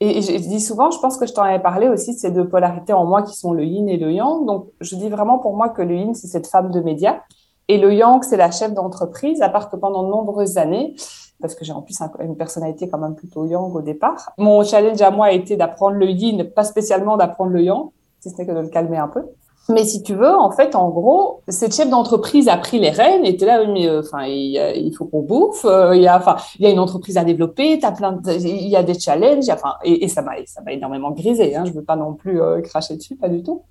[0.00, 2.92] et je dis souvent, je pense que je t'en avais parlé aussi de deux polarités
[2.92, 4.44] en moi qui sont le yin et le yang.
[4.44, 7.20] Donc, je dis vraiment pour moi que le yin, c'est cette femme de médias.
[7.68, 10.94] Et le yang, c'est la chef d'entreprise, à part que pendant de nombreuses années,
[11.40, 15.00] parce que j'ai en plus une personnalité quand même plutôt yang au départ, mon challenge
[15.00, 17.88] à moi a été d'apprendre le yin, pas spécialement d'apprendre le yang,
[18.20, 19.22] si ce n'est que de le calmer un peu.
[19.70, 23.26] Mais si tu veux, en fait, en gros, cette chef d'entreprise a pris les rênes
[23.26, 25.66] et était là, mais euh, enfin, il, faut qu'on bouffe.
[25.66, 27.78] Euh, il y a, enfin, il y a une entreprise à développer.
[27.78, 29.50] T'as plein, il y a des challenges.
[29.50, 31.54] enfin, et, et, ça m'a, ça m'a énormément grisé.
[31.54, 33.62] Hein, je veux pas non plus euh, cracher dessus, pas du tout.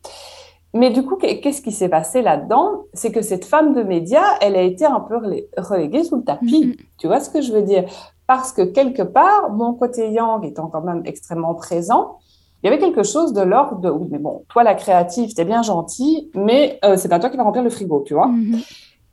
[0.74, 2.84] Mais du coup, qu'est-ce qui s'est passé là-dedans?
[2.94, 5.16] C'est que cette femme de médias, elle a été un peu
[5.58, 6.66] reléguée sous le tapis.
[6.66, 6.78] Mm-hmm.
[6.98, 7.86] Tu vois ce que je veux dire?
[8.28, 12.18] Parce que quelque part, mon côté yang étant quand même extrêmement présent,
[12.62, 15.46] il y avait quelque chose de l'ordre de oui, mais bon, toi la créative, t'es
[15.46, 18.28] bien gentil, mais euh, c'est pas toi qui vas remplir le frigo, tu vois?
[18.28, 18.60] Mhm.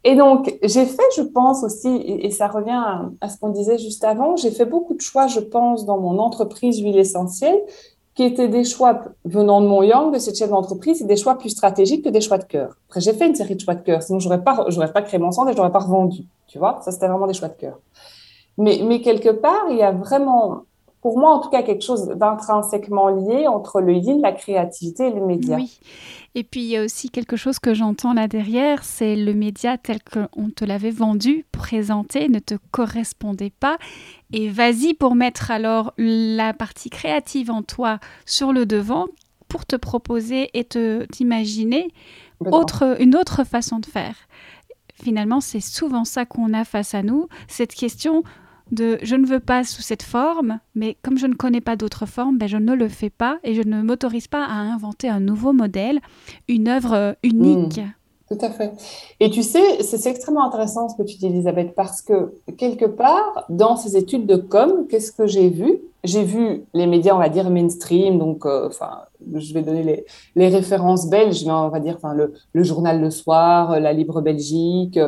[0.04, 2.82] Et donc j'ai fait, je pense aussi, et, ça revient
[3.20, 6.18] à, ce qu'on disait juste avant, j'ai fait beaucoup de choix, je pense, dans mon
[6.18, 7.58] entreprise huile essentielle,
[8.14, 11.36] qui étaient des choix venant de mon yang, de cette chef d'entreprise, et des choix
[11.36, 12.76] plus stratégiques que des choix de cœur.
[12.88, 15.18] Après, j'ai fait une série de choix de cœur, sinon j'aurais pas, j'aurais pas créé
[15.18, 16.80] mon centre et je n'aurais pas revendu, tu vois?
[16.82, 17.78] Ça, c'était vraiment des choix de cœur.
[18.56, 20.62] Mais, mais quelque part, il y a vraiment
[21.04, 25.10] pour moi, en tout cas, quelque chose d'intrinsèquement lié entre le yin, la créativité et
[25.10, 25.56] le média.
[25.56, 25.78] Oui.
[26.34, 29.76] Et puis, il y a aussi quelque chose que j'entends là derrière, c'est le média
[29.76, 33.76] tel qu'on te l'avait vendu, présenté, ne te correspondait pas.
[34.32, 39.04] Et vas-y pour mettre alors la partie créative en toi sur le devant
[39.48, 41.88] pour te proposer et te t'imaginer
[42.40, 44.16] autre, une autre façon de faire.
[44.94, 48.22] Finalement, c'est souvent ça qu'on a face à nous, cette question
[48.70, 52.06] de je ne veux pas sous cette forme, mais comme je ne connais pas d'autres
[52.06, 55.20] formes, ben je ne le fais pas et je ne m'autorise pas à inventer un
[55.20, 56.00] nouveau modèle,
[56.48, 57.78] une œuvre unique.
[57.78, 57.92] Mmh.
[58.34, 58.72] Tout à fait.
[59.20, 63.44] Et tu sais, c'est extrêmement intéressant ce que tu dis, Elisabeth, parce que quelque part,
[63.48, 65.80] dans ces études de com, qu'est-ce que j'ai vu?
[66.02, 68.68] J'ai vu les médias, on va dire mainstream, donc, euh,
[69.34, 71.98] je vais donner les, références belges, mais on va dire,
[72.52, 74.98] le, journal Le Soir, la Libre Belgique.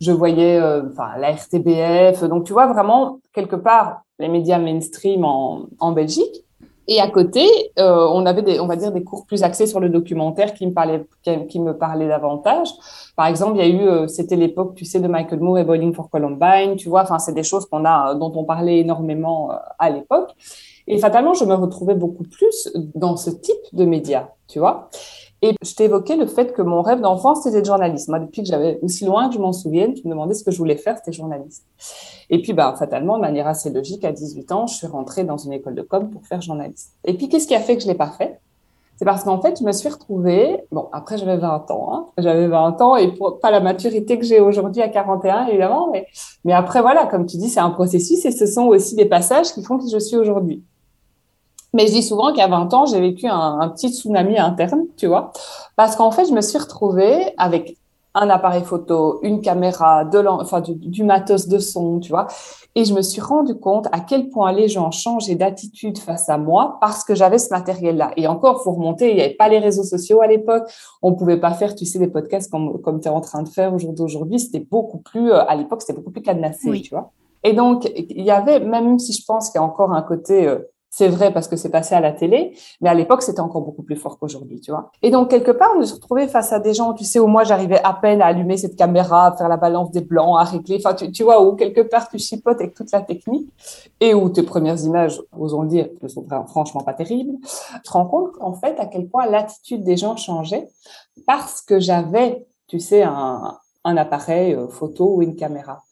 [0.00, 0.82] Je voyais, euh,
[1.18, 2.24] la RTBF.
[2.24, 6.44] Donc, tu vois vraiment quelque part les médias mainstream en Belgique.
[6.88, 7.46] Et à côté,
[7.78, 10.66] euh, on avait des, on va dire des cours plus axés sur le documentaire qui
[10.66, 12.68] me parlait, qui, me parlait davantage.
[13.16, 15.64] Par exemple, il y a eu, euh, c'était l'époque, tu sais, de Michael Moore et
[15.64, 17.02] Bowling for Columbine, tu vois.
[17.02, 20.30] Enfin, c'est des choses qu'on a, dont on parlait énormément euh, à l'époque.
[20.86, 24.88] Et fatalement, je me retrouvais beaucoup plus dans ce type de médias, tu vois.
[25.42, 28.08] Et je t'ai évoqué le fait que mon rêve d'enfance, c'était de journaliste.
[28.08, 30.50] Moi, depuis que j'avais, aussi loin que je m'en souvienne, tu me demandais ce que
[30.50, 31.64] je voulais faire, c'était journaliste.
[32.28, 35.38] Et puis, bah, fatalement, de manière assez logique, à 18 ans, je suis rentrée dans
[35.38, 36.92] une école de com pour faire journaliste.
[37.04, 38.38] Et puis, qu'est-ce qui a fait que je l'ai pas fait?
[38.96, 42.06] C'est parce qu'en fait, je me suis retrouvée, bon, après, j'avais 20 ans, hein.
[42.18, 45.90] J'avais 20 ans et pas la maturité que j'ai aujourd'hui à 41, évidemment,
[46.44, 49.54] mais après, voilà, comme tu dis, c'est un processus et ce sont aussi des passages
[49.54, 50.62] qui font que je suis aujourd'hui.
[51.72, 55.06] Mais je dis souvent qu'à 20 ans, j'ai vécu un, un, petit tsunami interne, tu
[55.06, 55.32] vois,
[55.76, 57.76] parce qu'en fait, je me suis retrouvée avec
[58.14, 62.26] un appareil photo, une caméra, de enfin, du, du, matos de son, tu vois,
[62.74, 66.36] et je me suis rendu compte à quel point les gens changeaient d'attitude face à
[66.36, 68.12] moi parce que j'avais ce matériel-là.
[68.16, 70.64] Et encore, faut remonter, il n'y avait pas les réseaux sociaux à l'époque,
[71.02, 73.48] on pouvait pas faire, tu sais, des podcasts comme, comme tu es en train de
[73.48, 74.40] faire aujourd'hui.
[74.40, 77.12] C'était beaucoup plus, euh, à l'époque, c'était beaucoup plus cadenassé, tu vois.
[77.42, 80.46] Et donc, il y avait, même si je pense qu'il y a encore un côté
[80.46, 80.58] euh,
[80.90, 83.84] c'est vrai parce que c'est passé à la télé, mais à l'époque, c'était encore beaucoup
[83.84, 84.90] plus fort qu'aujourd'hui, tu vois.
[85.02, 87.44] Et donc, quelque part, on se retrouvait face à des gens, tu sais, où moi,
[87.44, 90.82] j'arrivais à peine à allumer cette caméra, à faire la balance des blancs, à régler,
[90.84, 93.48] enfin, tu, tu vois, où quelque part, tu chipotes avec toute la technique
[94.00, 97.38] et où tes premières images, osons dire, ne sont franchement pas terribles.
[97.42, 100.68] Tu te rends compte, en fait, à quel point l'attitude des gens changeait
[101.24, 105.82] parce que j'avais, tu sais, un, un appareil euh, photo ou une caméra.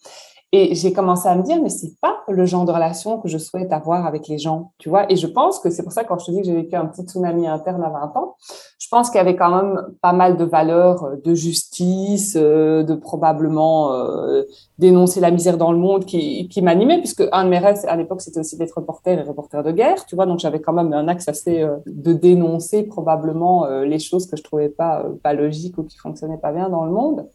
[0.50, 3.36] Et j'ai commencé à me dire, mais c'est pas le genre de relation que je
[3.36, 5.10] souhaite avoir avec les gens, tu vois.
[5.12, 6.86] Et je pense que c'est pour ça quand je te dis que j'ai vécu un
[6.86, 8.36] petit tsunami interne à 20 ans,
[8.78, 12.82] je pense qu'il y avait quand même pas mal de valeurs euh, de justice, euh,
[12.82, 14.44] de probablement euh,
[14.78, 17.96] dénoncer la misère dans le monde qui, qui m'animait, puisque un de mes rêves à
[17.96, 20.24] l'époque c'était aussi d'être reporter et reporter de guerre, tu vois.
[20.24, 24.68] Donc j'avais quand même un axe assez de dénoncer probablement les choses que je trouvais
[24.68, 27.26] pas pas logiques ou qui fonctionnaient pas bien dans le monde.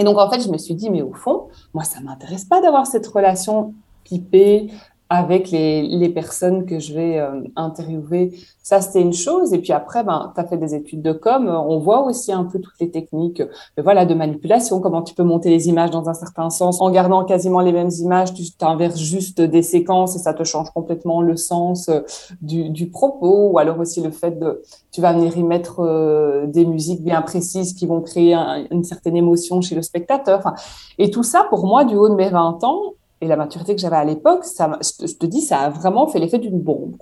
[0.00, 2.62] Et donc, en fait, je me suis dit, mais au fond, moi, ça m'intéresse pas
[2.62, 4.70] d'avoir cette relation pipée,
[5.12, 8.32] avec les, les, personnes que je vais euh, interviewer.
[8.62, 9.52] Ça, c'était une chose.
[9.52, 11.48] Et puis après, ben, tu as fait des études de com.
[11.48, 15.24] On voit aussi un peu toutes les techniques de, voilà, de manipulation, comment tu peux
[15.24, 16.80] monter les images dans un certain sens.
[16.80, 20.70] En gardant quasiment les mêmes images, tu t'inverses juste des séquences et ça te change
[20.70, 22.02] complètement le sens euh,
[22.40, 23.50] du, du propos.
[23.50, 27.20] Ou alors aussi le fait de, tu vas venir y mettre euh, des musiques bien
[27.22, 28.34] précises qui vont créer
[28.70, 30.54] une certaine émotion chez le spectateur.
[30.98, 33.80] Et tout ça, pour moi, du haut de mes 20 ans, et la maturité que
[33.80, 36.96] j'avais à l'époque, ça, je te dis, ça a vraiment fait l'effet d'une bombe.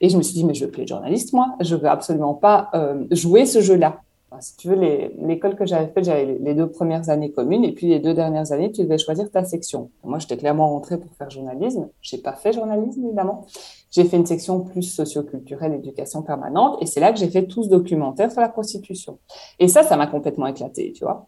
[0.00, 1.56] Et je me suis dit, mais je veux plus être journaliste, moi.
[1.60, 4.00] Je veux absolument pas euh, jouer ce jeu-là.
[4.40, 7.88] Si tu veux, l'école que j'avais faite, j'avais les deux premières années communes, et puis
[7.88, 9.90] les deux dernières années, tu devais choisir ta section.
[10.04, 11.88] Moi, j'étais clairement rentrée pour faire journalisme.
[12.00, 13.46] J'ai pas fait journalisme, évidemment.
[13.90, 17.62] J'ai fait une section plus socioculturelle, éducation permanente, et c'est là que j'ai fait tout
[17.62, 19.18] ce documentaire sur la prostitution.
[19.58, 21.26] Et ça, ça m'a complètement éclaté, tu vois.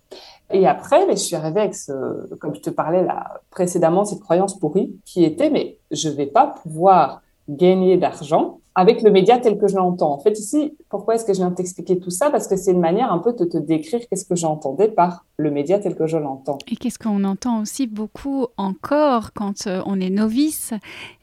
[0.51, 4.59] Et après, je suis arrivée avec ce, comme je te parlais là précédemment, cette croyance
[4.59, 9.69] pourrie qui était, mais je vais pas pouvoir gagner d'argent avec le média tel que
[9.69, 10.13] je l'entends.
[10.13, 12.31] En fait, ici, pourquoi est-ce que je viens de t'expliquer tout ça?
[12.31, 15.51] Parce que c'est une manière un peu de te décrire qu'est-ce que j'entendais par le
[15.51, 16.59] média tel que je l'entends.
[16.69, 20.73] Et qu'est-ce qu'on entend aussi beaucoup encore quand euh, on est novice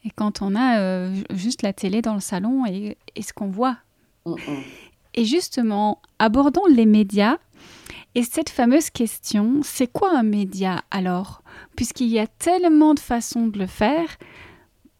[0.06, 3.78] et quand on a euh, juste la télé dans le salon et, ce qu'on voit?
[5.14, 7.38] Et justement, abordons les médias
[8.16, 11.42] et cette fameuse question, c'est quoi un média alors?
[11.76, 14.08] Puisqu'il y a tellement de façons de le faire,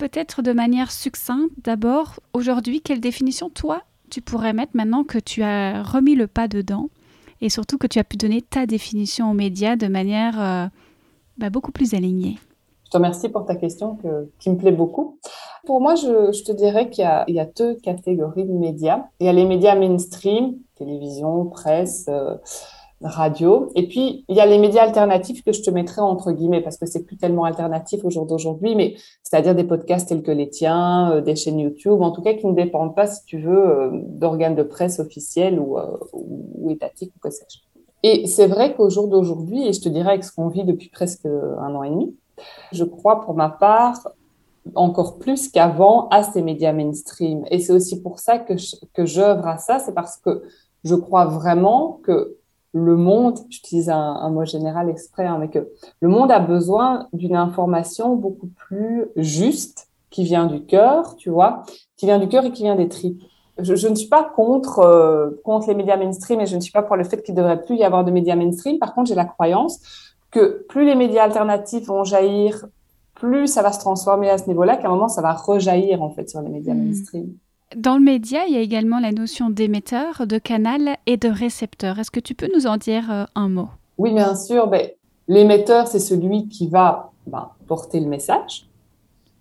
[0.02, 5.44] peut-être de manière succincte d'abord, aujourd'hui, quelle définition toi tu pourrais mettre maintenant que tu
[5.44, 6.90] as remis le pas dedans
[7.40, 10.66] et surtout que tu as pu donner ta définition aux médias de manière euh,
[11.38, 12.40] bah, beaucoup plus alignée?
[12.86, 14.00] Je te remercie pour ta question
[14.40, 15.20] qui me plaît beaucoup.
[15.68, 19.06] Pour moi, je, te dirais qu'il y, a deux catégories de médias.
[19.20, 22.08] Il y a les médias mainstream, télévision, presse.
[22.10, 22.38] Euh,
[23.04, 23.70] radio.
[23.76, 26.78] Et puis, il y a les médias alternatifs que je te mettrai entre guillemets parce
[26.78, 30.50] que c'est plus tellement alternatif au jour d'aujourd'hui, mais c'est-à-dire des podcasts tels que les
[30.50, 33.70] tiens, euh, des chaînes YouTube, en tout cas qui ne dépendent pas, si tu veux,
[33.70, 37.60] euh, d'organes de presse officiels ou, euh, ou étatiques ou que sais-je.
[38.04, 40.90] Et c'est vrai qu'au jour d'aujourd'hui, et je te dirais avec ce qu'on vit depuis
[40.90, 42.16] presque un an et demi,
[42.72, 44.12] je crois pour ma part
[44.76, 47.46] encore plus qu'avant à ces médias mainstream.
[47.52, 48.54] Et c'est aussi pour ça que
[48.94, 50.44] que j'œuvre à ça, c'est parce que
[50.84, 52.38] je crois vraiment que
[52.74, 57.36] le monde, j'utilise un, mot général exprès, hein, mais que le monde a besoin d'une
[57.36, 61.64] information beaucoup plus juste, qui vient du cœur, tu vois,
[61.98, 63.22] qui vient du cœur et qui vient des tripes.
[63.58, 66.72] Je, je ne suis pas contre euh, contre les médias mainstream et je ne suis
[66.72, 68.80] pas pour le fait qu'il devrait plus y avoir de médias mainstream.
[68.80, 69.80] Par contre, j'ai la croyance
[70.32, 72.66] que plus les médias alternatifs vont jaillir,
[73.16, 76.10] plus ça va se transformer à ce niveau-là, qu'à un moment ça va rejaillir en
[76.10, 76.86] fait sur les médias hmm.
[76.86, 77.34] mainstream.
[77.76, 82.00] Dans le média, il y a également la notion d'émetteur, de canal et de récepteur.
[82.00, 83.70] Est-ce que tu peux nous en dire euh, un mot?
[83.98, 84.68] Oui, bien sûr.
[84.68, 84.90] Ben,
[85.28, 88.66] l'émetteur, c'est celui qui va ben, porter le message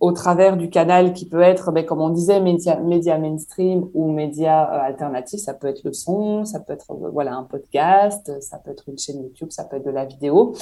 [0.00, 4.72] au travers du canal qui peut être, ben, comme on disait, média, mainstream ou média
[4.72, 5.40] euh, alternatif.
[5.40, 8.84] Ça peut être le son, ça peut être euh, voilà un podcast, ça peut être
[8.88, 10.54] une chaîne YouTube, ça peut être de la vidéo.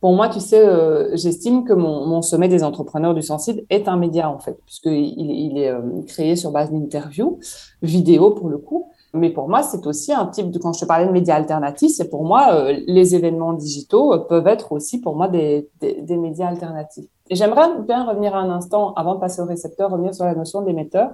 [0.00, 3.96] Pour moi, tu sais, euh, j'estime que mon, sommet des entrepreneurs du sensible est un
[3.96, 5.72] média en fait, puisqu'il il est
[6.06, 7.38] créé sur base d'interviews,
[7.82, 8.90] vidéo pour le coup.
[9.12, 11.92] Mais pour moi, c'est aussi un type de, quand je te parlais de médias alternatifs,
[11.96, 15.68] c'est pour moi, les événements digitaux peuvent être aussi pour moi des
[16.08, 17.06] médias alternatifs.
[17.30, 20.62] Et j'aimerais bien revenir un instant, avant de passer au récepteur, revenir sur la notion
[20.62, 21.10] d'émetteur.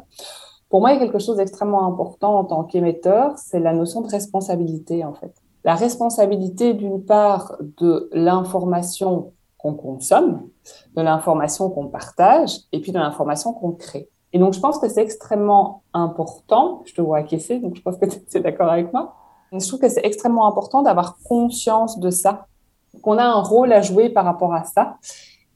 [0.70, 4.00] Pour moi, il y a quelque chose d'extrêmement important en tant qu'émetteur, c'est la notion
[4.00, 5.34] de responsabilité, en fait.
[5.62, 10.48] La responsabilité, d'une part, de l'information qu'on consomme,
[10.96, 14.08] de l'information qu'on partage, et puis de l'information qu'on crée.
[14.32, 16.82] Et donc, je pense que c'est extrêmement important.
[16.86, 19.14] Je te vois acquiescer, donc je pense que tu es d'accord avec moi.
[19.52, 22.46] je trouve que c'est extrêmement important d'avoir conscience de ça,
[23.02, 24.96] qu'on a un rôle à jouer par rapport à ça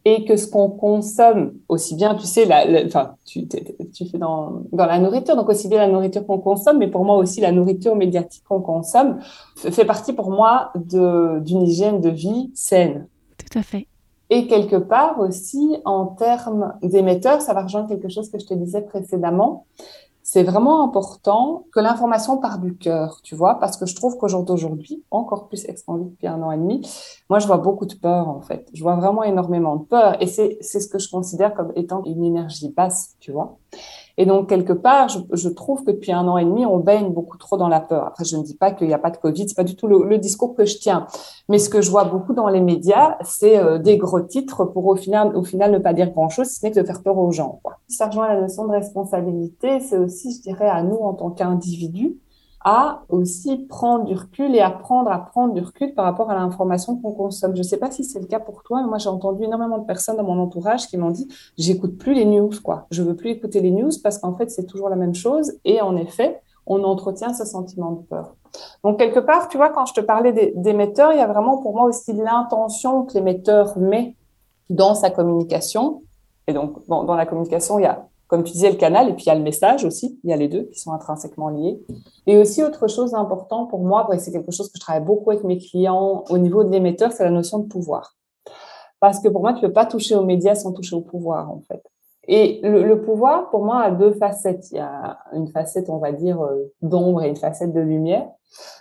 [0.05, 4.63] et que ce qu'on consomme, aussi bien, tu sais, la, enfin, tu, tu fais dans,
[4.73, 7.53] dans la nourriture, donc aussi bien la nourriture qu'on consomme, mais pour moi aussi la
[7.53, 9.19] nourriture médiatique qu'on consomme
[9.57, 13.07] fait partie pour moi d'une hygiène de vie saine.
[13.37, 13.87] Tout à fait.
[14.31, 18.55] Et quelque part aussi, en termes d'émetteurs, ça va rejoindre quelque chose que je te
[18.55, 19.67] disais précédemment,
[20.33, 25.03] c'est vraiment important que l'information part du cœur, tu vois, parce que je trouve qu'aujourd'hui,
[25.11, 26.89] encore plus expandu depuis un an et demi,
[27.29, 28.69] moi, je vois beaucoup de peur, en fait.
[28.73, 30.23] Je vois vraiment énormément de peur.
[30.23, 33.59] Et c'est ce que je considère comme étant une énergie basse, tu vois.
[34.21, 37.39] Et donc, quelque part, je, trouve que depuis un an et demi, on baigne beaucoup
[37.39, 38.07] trop dans la peur.
[38.07, 39.87] Après, je ne dis pas qu'il n'y a pas de Covid, c'est pas du tout
[39.87, 41.07] le, discours que je tiens.
[41.49, 44.87] Mais ce que je vois beaucoup dans les médias, c'est euh, des gros titres pour
[44.87, 47.17] au final, au final ne pas dire grand-chose, si ce n'est que de faire peur
[47.17, 47.61] aux gens.
[47.63, 47.79] Quoi.
[47.89, 49.81] Ça rejoint la notion de responsabilité.
[49.81, 52.19] C'est aussi, je dirais, à nous en tant qu'individus,
[52.63, 56.97] à aussi prendre du recul et apprendre à prendre du recul par rapport à l'information
[56.97, 57.55] qu'on consomme.
[57.55, 59.79] Je ne sais pas si c'est le cas pour toi, mais moi j'ai entendu énormément
[59.79, 62.87] de personnes dans mon entourage qui m'ont dit j'écoute plus les news quoi.
[62.91, 65.81] Je veux plus écouter les news parce qu'en fait c'est toujours la même chose et
[65.81, 68.37] en effet on entretient ce sentiment de peur.
[68.85, 71.75] Donc quelque part, tu vois, quand je te parlais d'émetteurs, il y a vraiment pour
[71.75, 74.17] moi aussi l'intention que l'émetteur met
[74.69, 76.03] dans sa communication.
[76.47, 79.25] Et donc dans la communication, il y a comme tu disais, le canal, et puis
[79.25, 81.83] il y a le message aussi, il y a les deux qui sont intrinsèquement liés.
[82.29, 85.43] Et aussi, autre chose d'important pour moi, c'est quelque chose que je travaille beaucoup avec
[85.43, 88.15] mes clients au niveau de l'émetteur, c'est la notion de pouvoir.
[89.01, 91.61] Parce que pour moi, tu peux pas toucher aux médias sans toucher au pouvoir, en
[91.67, 91.83] fait.
[92.29, 94.71] Et le, pouvoir, pour moi, a deux facettes.
[94.71, 98.29] Il y a une facette, on va dire, euh, d'ombre et une facette de lumière.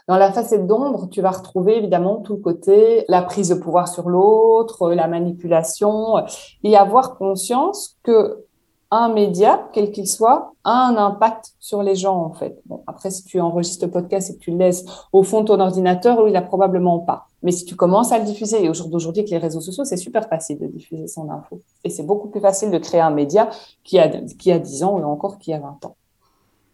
[0.08, 3.88] Dans la facette d'ombre, tu vas retrouver évidemment tout le côté, la prise de pouvoir
[3.88, 6.18] sur l'autre, la manipulation,
[6.64, 8.46] et avoir conscience que
[8.92, 12.60] un média, quel qu'il soit, a un impact sur les gens, en fait.
[12.66, 15.48] Bon, après, si tu enregistres le podcast et que tu le laisses au fond de
[15.48, 17.28] ton ordinateur, il a probablement pas.
[17.44, 20.28] Mais si tu commences à le diffuser, et aujourd'hui, avec les réseaux sociaux, c'est super
[20.28, 21.60] facile de diffuser son info.
[21.84, 23.50] Et c'est beaucoup plus facile de créer un média
[23.84, 25.96] qui a, qui a 10 ans ou encore qui a 20 ans.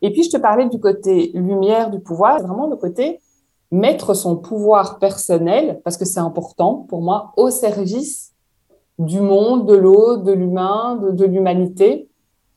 [0.02, 3.20] Et puis, je te parlais du côté lumière du pouvoir, vraiment le côté
[3.72, 8.35] mettre son pouvoir personnel, parce que c'est important pour moi, au service
[9.00, 12.10] du monde, de l'eau, de l'humain, de, l'humanité.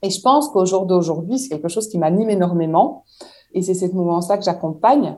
[0.02, 3.04] Et je pense qu'au jour d'aujourd'hui, c'est quelque chose qui m'anime énormément.
[3.52, 5.16] Et c'est cette mouvement-là que j'accompagne,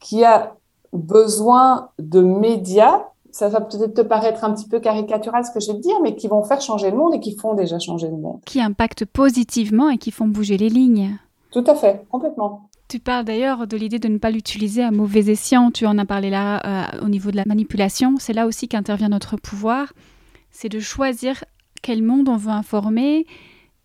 [0.00, 0.56] qui a
[0.92, 3.04] besoin de médias.
[3.30, 5.96] Ça va peut-être te paraître un petit peu caricatural ce que je vais te dire,
[6.02, 8.40] mais qui vont faire changer le monde et qui font déjà changer le monde.
[8.46, 11.18] Qui impactent positivement et qui font bouger les lignes.
[11.52, 12.68] Tout à fait, complètement.
[12.88, 15.70] Tu parles d'ailleurs de l'idée de ne pas l'utiliser à mauvais escient.
[15.70, 18.14] Tu en as parlé là euh, au niveau de la manipulation.
[18.18, 19.92] C'est là aussi qu'intervient notre pouvoir
[20.56, 21.44] c'est de choisir
[21.82, 23.26] quel monde on veut informer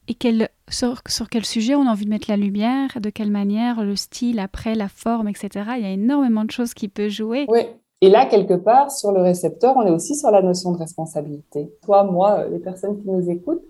[0.08, 3.84] et quel, sur, quel sujet on a envie de mettre la lumière, de quelle manière,
[3.84, 5.50] le style, après, la forme, etc.
[5.78, 7.46] Il y a énormément de choses qui peuvent jouer.
[7.50, 7.62] Oui.
[8.00, 11.72] Et là, quelque part, sur le récepteur, on est aussi sur la notion de responsabilité.
[11.84, 13.64] Toi, moi, les personnes qui nous écoutent,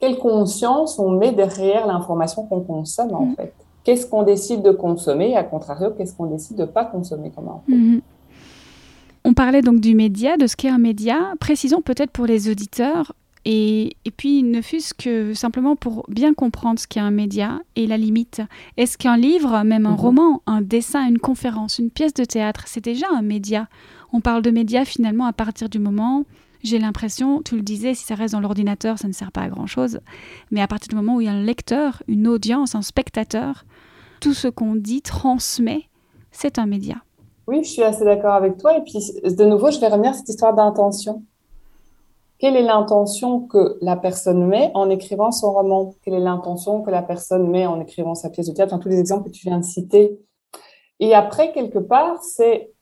[0.00, 3.36] quelle conscience on met derrière l'information qu'on consomme, en mm.
[3.36, 3.54] fait?
[3.84, 7.30] Qu'est-ce qu'on décide de consommer et à contrario, qu'est-ce qu'on décide de ne pas consommer
[7.30, 8.00] comme mm-hmm.
[9.24, 11.32] On parlait donc du média, de ce qu'est un média.
[11.40, 13.14] Précisons peut-être pour les auditeurs
[13.46, 17.96] Et, puis, ne fût-ce que simplement pour bien comprendre ce qu'est un média et la
[17.96, 18.42] limite.
[18.76, 20.00] Est-ce qu'un livre, même un mhm.
[20.00, 23.68] roman, un dessin, une conférence, une pièce de théâtre, c'est déjà un média?
[24.12, 26.24] On parle de média finalement à partir du moment
[26.64, 29.48] j'ai l'impression, tu le disais, si ça reste dans l'ordinateur, ça ne sert pas à
[29.48, 30.00] grand-chose.
[30.50, 33.66] Mais à partir du moment où il y a un lecteur, une audience, un spectateur,
[34.20, 35.90] tout ce qu'on dit transmet,
[36.32, 37.04] c'est un média.
[37.46, 38.76] Oui, je suis assez d'accord avec toi.
[38.76, 41.22] Et puis, de nouveau, je vais revenir à cette histoire d'intention.
[42.38, 45.94] Quelle est l'intention que la personne met en écrivant son roman?
[46.02, 48.78] Quelle est l'intention que la personne met en écrivant sa pièce de théâtre?
[48.78, 50.18] Tous les exemples que tu viens de citer.
[51.00, 52.72] Et après, quelque part, c'est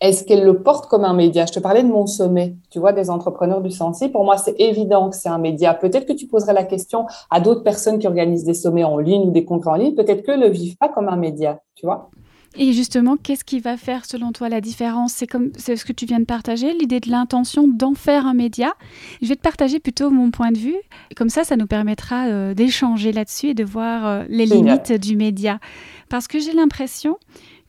[0.00, 1.46] est-ce qu'elle le porte comme un média?
[1.46, 4.08] Je te parlais de mon sommet, tu vois, des entrepreneurs du senti.
[4.08, 5.72] Pour moi, c'est évident que c'est un média.
[5.74, 9.28] Peut-être que tu poserais la question à d'autres personnes qui organisent des sommets en ligne
[9.28, 9.94] ou des congrès en ligne.
[9.94, 12.10] Peut-être ne le vivent pas comme un média, tu vois?
[12.56, 15.14] Et justement, qu'est-ce qui va faire selon toi la différence?
[15.14, 18.34] C'est comme c'est ce que tu viens de partager, l'idée de l'intention d'en faire un
[18.34, 18.74] média.
[19.22, 20.76] Je vais te partager plutôt mon point de vue.
[21.16, 25.16] Comme ça, ça nous permettra euh, d'échanger là-dessus et de voir euh, les limites du
[25.16, 25.60] média.
[26.08, 27.16] Parce que j'ai l'impression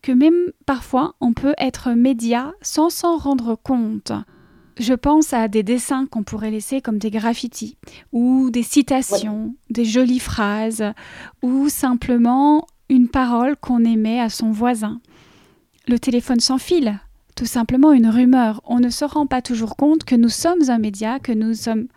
[0.02, 4.12] que même parfois, on peut être média sans s'en rendre compte.
[4.80, 7.78] Je pense à des dessins qu'on pourrait laisser comme des graffitis,
[8.12, 10.84] ou des citations, des jolies phrases,
[11.44, 15.02] ou simplement une parole qu'on émet à son voisin.
[15.88, 17.00] Le téléphone sans fil,
[17.36, 18.62] tout simplement une rumeur.
[18.66, 21.88] On ne se rend pas toujours compte que nous sommes un média, que nous sommes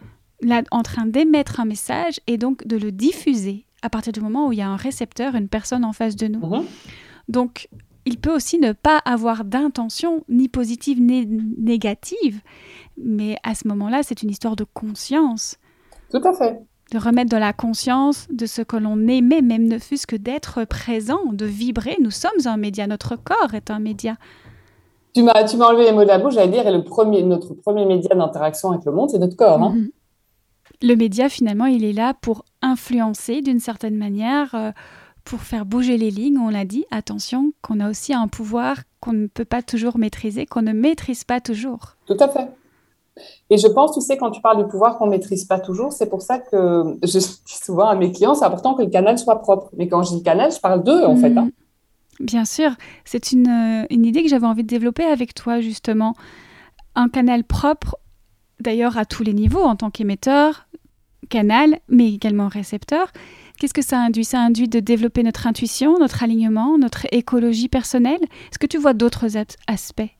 [0.42, 4.49] là en train d'émettre un message et donc de le diffuser à partir du moment
[4.49, 6.44] où il y a un récepteur, une personne en face de nous.
[6.44, 6.64] Mhm.
[7.29, 7.68] Donc,
[8.05, 12.40] il peut aussi ne pas avoir d'intention ni positive ni négative,
[12.96, 15.59] mais à ce moment-là, c'est une histoire de conscience.
[16.11, 16.59] Tout à fait
[16.92, 20.64] de remettre dans la conscience de ce que l'on aimait, même ne fût-ce que d'être
[20.64, 21.96] présent, de vibrer.
[22.01, 24.16] Nous sommes un média, notre corps est un média.
[25.14, 27.22] Tu m'as, tu m'as enlevé les mots de la bouche, j'allais dire, et le premier,
[27.22, 29.62] notre premier média d'interaction avec le monde, c'est notre corps.
[29.62, 29.72] Hein.
[29.75, 29.90] Mhm.
[30.83, 34.72] Le média, finalement, il est là pour influencer d'une certaine manière, euh,
[35.25, 36.38] pour faire bouger les lignes.
[36.38, 40.44] On l'a dit, attention, qu'on a aussi un pouvoir qu'on ne peut pas toujours maîtriser,
[40.44, 41.96] qu'on ne maîtrise pas toujours.
[42.07, 42.49] Tout à fait.
[43.50, 46.09] Et je pense, tu sais, quand tu parles du pouvoir qu'on maîtrise pas toujours, c'est
[46.09, 49.40] pour ça que je dis souvent à mes clients, c'est important que le canal soit
[49.40, 49.70] propre.
[49.76, 51.37] Mais quand je dis canal, je parle d'eux, en fait.
[51.37, 51.46] Hein.
[51.46, 52.24] Mm.
[52.24, 52.70] Bien sûr,
[53.05, 56.14] c'est une, euh, une idée que j'avais envie de développer avec toi, justement.
[56.94, 57.96] Un canal propre,
[58.61, 60.66] d'ailleurs, à tous les niveaux, en tant qu'émetteur,
[61.29, 63.12] canal, mais également récepteur.
[63.59, 64.24] Qu'est-ce que ça induit?
[64.24, 68.22] Ça induit de développer notre intuition, notre alignement, notre écologie personnelle.
[68.22, 70.15] Est-ce que tu vois d'autres aspects?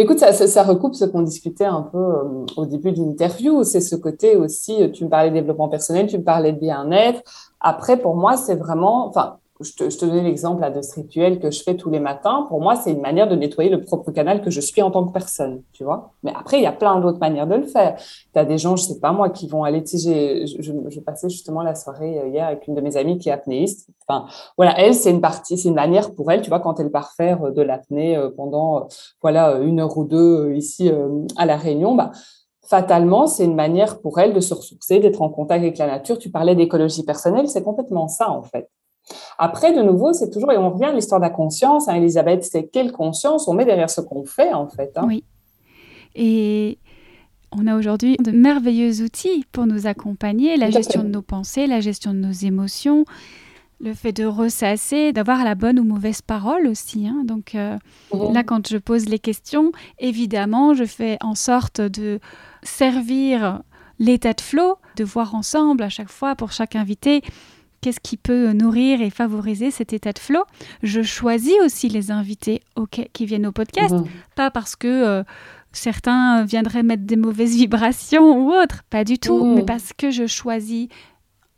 [0.00, 3.64] Écoute, ça, ça, recoupe ce qu'on discutait un peu euh, au début de l'interview.
[3.64, 6.60] C'est ce côté aussi, euh, tu me parlais de développement personnel, tu me parlais de
[6.60, 7.20] bien-être.
[7.58, 11.40] Après, pour moi, c'est vraiment, enfin, je te, je te donnais l'exemple de ce rituel
[11.40, 12.46] que je fais tous les matins.
[12.48, 15.04] Pour moi, c'est une manière de nettoyer le propre canal que je suis en tant
[15.04, 16.12] que personne, tu vois.
[16.22, 17.96] Mais après, il y a plein d'autres manières de le faire.
[17.96, 20.72] Tu as des gens, je sais pas moi, qui vont aller, tu sais, je, je,
[20.88, 23.88] je, passais justement la soirée euh, hier avec une de mes amies qui est apnéiste.
[24.06, 26.90] Enfin, voilà, elle, c'est une partie, c'est une manière pour elle, tu vois, quand elle
[26.90, 28.86] part faire euh, de l'apnée euh, pendant,
[29.22, 30.90] voilà, une heure ou deux ici
[31.36, 32.12] à La Réunion, bah,
[32.68, 36.18] fatalement, c'est une manière pour elle de se ressourcer, d'être en contact avec la nature.
[36.18, 38.68] Tu parlais d'écologie personnelle, c'est complètement ça, en fait.
[39.38, 42.44] Après, de nouveau, c'est toujours, et on revient à l'histoire de la conscience, hein, Elisabeth,
[42.44, 44.92] c'est quelle conscience on met derrière ce qu'on fait, en fait.
[44.96, 45.04] Hein.
[45.06, 45.24] Oui.
[46.14, 46.78] Et
[47.52, 51.80] on a aujourd'hui de merveilleux outils pour nous accompagner, la gestion de nos pensées, la
[51.80, 53.04] gestion de nos émotions,
[53.80, 57.06] le fait de ressasser, d'avoir la bonne ou mauvaise parole aussi.
[57.06, 57.22] Hein.
[57.24, 57.78] Donc euh,
[58.12, 58.34] mhm.
[58.34, 62.18] là, quand je pose les questions, évidemment, je fais en sorte de
[62.62, 63.62] servir
[63.98, 67.22] l'état de flow, de voir ensemble à chaque fois pour chaque invité
[67.80, 70.42] Qu'est-ce qui peut nourrir et favoriser cet état de flow.
[70.82, 72.60] Je choisis aussi les invités
[73.12, 73.94] qui viennent au podcast,
[74.34, 75.22] pas parce que euh,
[75.72, 80.26] certains viendraient mettre des mauvaises vibrations ou autre, pas du tout, mais parce que je
[80.26, 80.88] choisis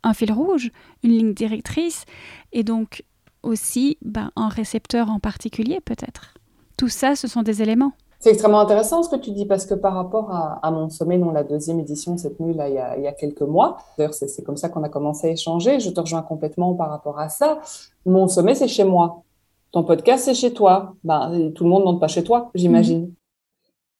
[0.03, 0.71] un fil rouge,
[1.03, 2.05] une ligne directrice,
[2.51, 3.03] et donc
[3.43, 6.35] aussi ben, un récepteur en particulier peut-être.
[6.77, 7.93] Tout ça, ce sont des éléments.
[8.21, 11.31] C'est extrêmement intéressant ce que tu dis parce que par rapport à, mon sommet dont
[11.31, 14.13] la deuxième édition s'est tenue là il y a, il y a quelques mois, d'ailleurs
[14.13, 17.29] c'est comme ça qu'on a commencé à échanger, je te rejoins complètement par rapport à
[17.29, 17.59] ça.
[18.05, 19.23] Mon sommet c'est chez moi,
[19.71, 23.07] ton podcast c'est chez toi, ben, tout le monde n'entre pas chez toi, j'imagine.
[23.07, 23.15] Mm-hmm.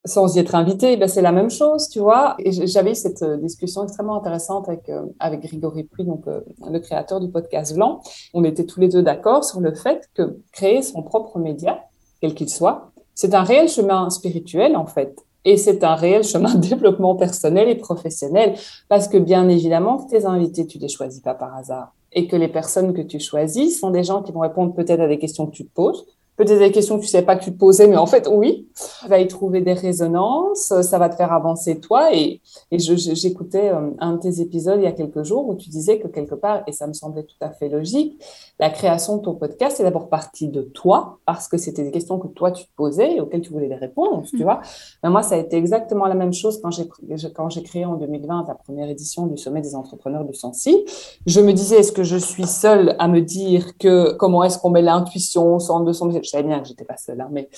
[0.06, 2.36] Sans y être invité, ben, c'est la même chose, tu vois.
[2.40, 6.80] Et j'avais cette euh, discussion extrêmement intéressante avec, euh, avec Grégory Puy, donc euh, le
[6.80, 8.02] créateur du podcast Blanc.
[8.34, 11.86] On était tous les deux d'accord sur le fait que créer son propre média,
[12.20, 15.24] quel qu'il soit, c'est un réel chemin spirituel, en fait.
[15.44, 18.56] Et c'est un réel chemin de développement personnel et professionnel.
[18.90, 21.94] Parce que bien évidemment que tes invités, tu les choisis pas par hasard.
[22.14, 25.08] Et que les personnes que tu choisis sont des gens qui vont répondre peut-être à
[25.08, 26.06] des questions que tu te poses,
[26.46, 28.28] peut-être des questions que tu ne savais pas que tu te posais, mais en fait,
[28.32, 28.68] oui,
[29.02, 32.14] tu vas y trouver des résonances, ça va te faire avancer toi.
[32.14, 35.70] Et, et j'écoutais euh, un de tes épisodes il y a quelques jours où tu
[35.70, 38.22] disais que quelque part, et ça me semblait tout à fait logique,
[38.60, 42.20] la création de ton podcast est d'abord partie de toi, parce que c'était des questions
[42.20, 44.44] que toi, tu te posais et auxquelles tu voulais des réponses, tu mm.
[44.44, 44.62] vois.
[45.04, 46.88] Mais moi, ça a été exactement la même chose quand j'ai,
[47.34, 50.86] quand j'ai créé en 2020 la première édition du Sommet des entrepreneurs du Sensi.
[51.26, 54.70] Je me disais, est-ce que je suis seule à me dire que comment est-ce qu'on
[54.70, 57.50] met l'intuition au centre de son je savais bien que j'étais pas seule, hein, mais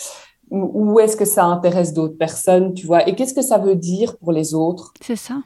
[0.52, 4.18] où est-ce que ça intéresse d'autres personnes, tu vois, et qu'est-ce que ça veut dire
[4.18, 4.94] pour les autres?
[5.02, 5.42] C'est ça.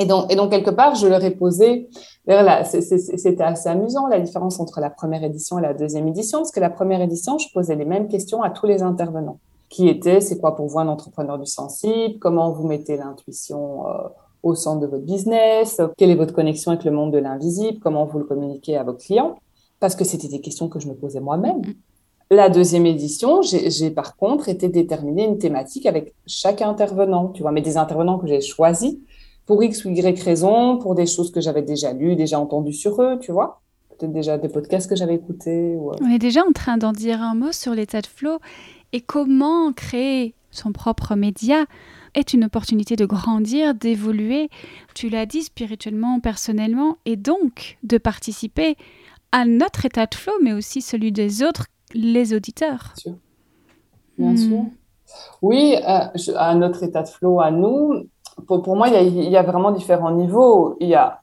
[0.00, 1.88] Et donc, et donc, quelque part, je leur ai posé,
[2.24, 6.60] c'était assez amusant, la différence entre la première édition et la deuxième édition, parce que
[6.60, 10.38] la première édition, je posais les mêmes questions à tous les intervenants, qui étaient, c'est
[10.38, 13.92] quoi pour vous un entrepreneur du sensible, comment vous mettez l'intuition euh,
[14.44, 18.04] au centre de votre business, quelle est votre connexion avec le monde de l'invisible, comment
[18.04, 19.36] vous le communiquez à vos clients,
[19.80, 21.62] parce que c'était des questions que je me posais moi-même.
[22.30, 27.52] La deuxième édition, j'ai par contre été déterminer une thématique avec chaque intervenant, tu vois,
[27.52, 28.96] mais des intervenants que j'ai choisis
[29.46, 33.00] pour X ou Y raison, pour des choses que j'avais déjà lues, déjà entendues sur
[33.00, 33.62] eux, tu vois.
[33.88, 35.74] Peut-être déjà des podcasts que j'avais écoutés.
[35.74, 35.96] Euh.
[36.02, 38.38] On est déjà en train d'en dire un mot sur l'état de flow
[38.92, 41.64] et comment créer son propre média
[42.14, 44.50] est une opportunité de grandir, d'évoluer,
[44.94, 48.76] tu l'as dit, spirituellement, personnellement, et donc de participer
[49.32, 52.92] à notre état de flow, mais aussi celui des autres les auditeurs.
[52.96, 53.14] Bien sûr.
[54.18, 54.36] Bien hmm.
[54.36, 54.64] sûr.
[55.42, 58.08] Oui, euh, à notre état de flow, à nous,
[58.46, 60.76] pour, moi, il y, a, vraiment différents niveaux.
[60.80, 61.20] Il y a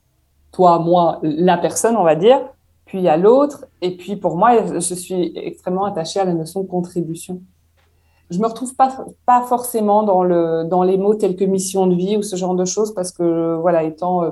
[0.52, 2.40] toi, moi, la personne, on va dire,
[2.86, 3.66] puis il y a l'autre.
[3.82, 7.42] Et puis pour moi, je suis extrêmement attachée à la notion de contribution.
[8.30, 11.96] Je me retrouve pas, pas forcément dans, le, dans les mots tels que mission de
[11.96, 14.32] vie ou ce genre de choses parce que, voilà, étant euh,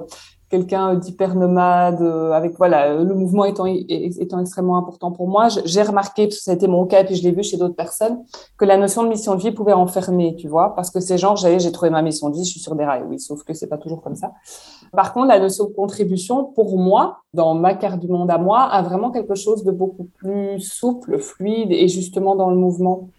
[0.54, 5.48] quelqu'un d'hyper nomade, euh, avec voilà le mouvement étant étant extrêmement important pour moi.
[5.66, 7.58] J'ai remarqué, parce que ça a été mon cas et puis je l'ai vu chez
[7.58, 8.24] d'autres personnes,
[8.56, 11.36] que la notion de mission de vie pouvait enfermer, tu vois, parce que ces gens,
[11.36, 13.56] j'ai j'ai trouvé ma mission de vie, je suis sur des rails, oui, sauf que
[13.56, 14.32] c'est pas toujours comme ça.
[14.92, 18.62] Par contre, la notion de contribution, pour moi, dans ma carte du monde à moi,
[18.62, 23.10] a vraiment quelque chose de beaucoup plus souple, fluide et justement dans le mouvement.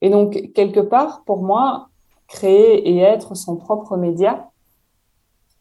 [0.00, 1.88] Et donc quelque part, pour moi,
[2.26, 4.49] créer et être son propre média,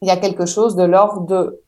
[0.01, 1.61] il y a quelque chose de l'ordre de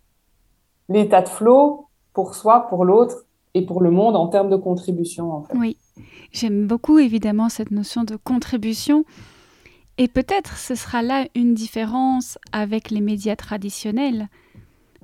[0.89, 5.31] l'état de flow pour soi, pour l'autre et pour le monde en termes de contribution.
[5.31, 5.57] En fait.
[5.57, 5.77] Oui,
[6.31, 9.05] j'aime beaucoup évidemment cette notion de contribution.
[9.97, 14.29] Et peut-être ce sera là une différence avec les médias traditionnels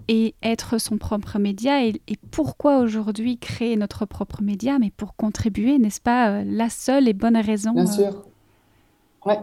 [0.07, 1.85] et être son propre média.
[1.85, 6.69] Et, et pourquoi aujourd'hui créer notre propre média Mais pour contribuer, n'est-ce pas euh, la
[6.69, 8.25] seule et bonne raison Bien euh, sûr.
[9.25, 9.39] Ouais.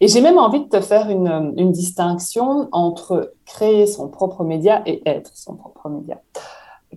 [0.00, 4.82] Et j'ai même envie de te faire une, une, distinction entre créer son propre média
[4.84, 6.20] et être son propre média.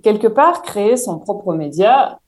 [0.01, 2.19] Quelque part, créer son propre média,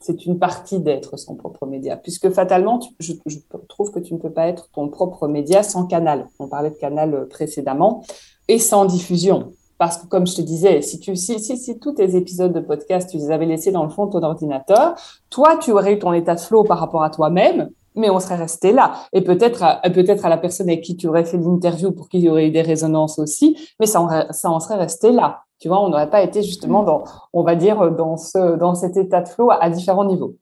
[0.00, 3.38] c'est une partie d'être son propre média, puisque fatalement, je, je,
[3.68, 6.28] trouve que tu ne peux pas être ton propre média sans canal.
[6.38, 8.02] On parlait de canal précédemment,
[8.48, 9.52] et sans diffusion.
[9.76, 12.60] Parce que, comme je te disais, si, tu, si, si, si, tous tes épisodes de
[12.60, 14.96] podcast, tu les avais laissés dans le fond de ton ordinateur,
[15.30, 18.36] toi, tu aurais eu ton état de flow par rapport à toi-même, mais on serait
[18.36, 18.94] resté là.
[19.12, 22.20] Et peut-être à, peut-être à la personne avec qui tu aurais fait l'interview pour qu'il
[22.20, 25.42] y aurait eu des résonances aussi, mais ça en, ça en serait resté là.
[25.58, 28.96] Tu vois, on n'aurait pas été justement dans, on va dire, dans ce, dans cet
[28.96, 30.36] état de flow à, différents niveaux.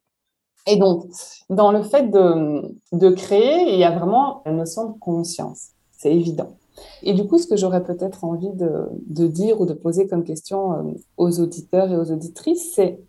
[0.67, 1.07] Et donc,
[1.49, 5.69] dans le fait de, de créer, il y a vraiment la notion de conscience.
[5.93, 6.57] C'est évident.
[7.03, 10.25] Et du coup, ce que j'aurais peut-être envie de, de, dire ou de poser comme
[10.25, 13.01] question euh, aux auditeurs et aux auditrices, c'est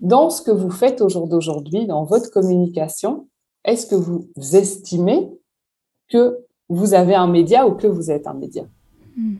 [0.00, 3.26] dans ce que vous faites au jour d'aujourd'hui, dans votre communication,
[3.64, 5.30] est-ce que vous estimez
[6.08, 6.38] que
[6.68, 8.64] vous avez un média ou que vous êtes un média?
[9.16, 9.36] Hmm.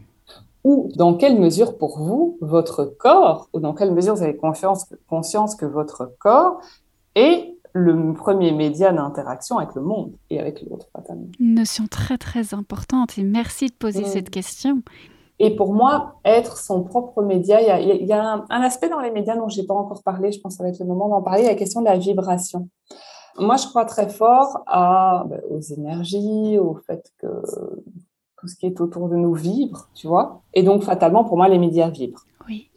[0.65, 4.87] Ou dans quelle mesure pour vous, votre corps, ou dans quelle mesure vous avez conscience,
[5.09, 6.61] conscience que votre corps
[7.15, 10.87] est le premier média d'interaction avec le monde et avec l'autre,
[11.39, 14.83] Une notion très très importante et merci de poser cette question.
[15.39, 19.11] Et pour moi, être son propre média, il y a, un, un, aspect dans les
[19.11, 21.23] médias dont j'ai pas encore parlé, je pense que ça va être le moment d'en
[21.23, 22.69] parler, la question de la vibration.
[23.41, 27.27] Moi, je crois très fort à, ben, aux énergies, au fait que
[28.39, 30.43] tout ce qui est autour de nous vibre, tu vois.
[30.55, 32.25] Et donc, fatalement, pour moi, les médias vibrent.
[32.49, 32.71] Oui.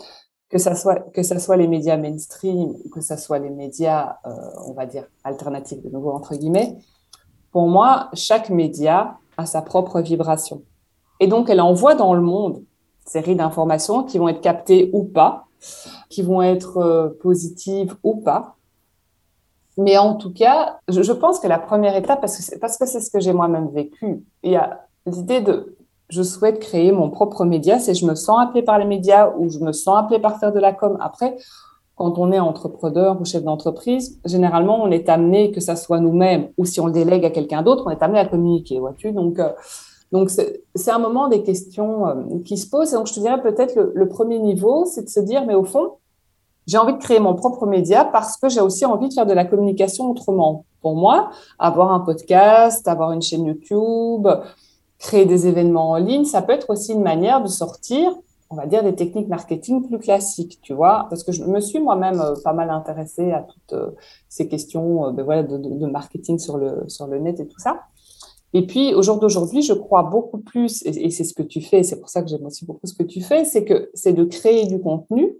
[0.49, 4.31] Que ça soit que ça soit les médias mainstream, que ça soit les médias, euh,
[4.67, 6.77] on va dire alternatifs de nouveau entre guillemets.
[7.51, 10.61] Pour moi, chaque média a sa propre vibration.
[11.19, 15.03] Et donc, elle envoie dans le monde une série d'informations qui vont être captées ou
[15.03, 15.47] pas,
[16.09, 18.55] qui vont être euh, positives ou pas,
[19.77, 22.77] mais en tout cas, je, je, pense que la première étape, parce que c'est, parce
[22.77, 25.75] que c'est ce que j'ai moi-même vécu, il y a l'idée de
[26.09, 29.49] je souhaite créer mon propre média, c'est je me sens appelée par les médias ou
[29.49, 30.97] je me sens appelée par faire de la com.
[31.01, 31.35] Après,
[31.95, 36.49] quand on est entrepreneur ou chef d'entreprise, généralement, on est amené, que ça soit nous-mêmes
[36.57, 39.11] ou si on le délègue à quelqu'un d'autre, on est amené à communiquer, vois-tu?
[39.11, 39.49] Donc, euh,
[40.11, 42.13] donc c'est un moment des questions euh,
[42.45, 42.93] qui se posent.
[42.93, 45.55] Et donc, je te dirais peut-être le, le, premier niveau, c'est de se dire, mais
[45.55, 45.93] au fond,
[46.67, 49.33] j'ai envie de créer mon propre média parce que j'ai aussi envie de faire de
[49.33, 50.65] la communication autrement.
[50.81, 54.27] Pour moi, avoir un podcast, avoir une chaîne YouTube,
[54.99, 58.13] créer des événements en ligne, ça peut être aussi une manière de sortir
[58.53, 61.79] on va dire, des techniques marketing plus classiques, tu vois, parce que je me suis
[61.79, 63.91] moi-même euh, pas mal intéressée à toutes euh,
[64.29, 67.81] ces questions euh, ben de, de, marketing sur le, sur le net et tout ça.
[68.53, 71.81] Et puis, au jour d'aujourd'hui, je crois beaucoup plus, et, c'est ce que tu fais,
[71.81, 74.23] c'est pour ça que j'aime aussi beaucoup ce que tu fais, c'est que c'est de
[74.23, 75.35] créer du contenu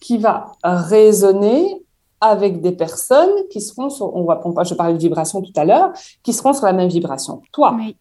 [0.00, 1.82] qui va résonner
[2.20, 5.92] avec des personnes qui seront sur, on va, je parlais de vibration tout à l'heure,
[6.22, 7.74] qui seront sur la même vibration que toi.
[7.76, 7.96] Oui.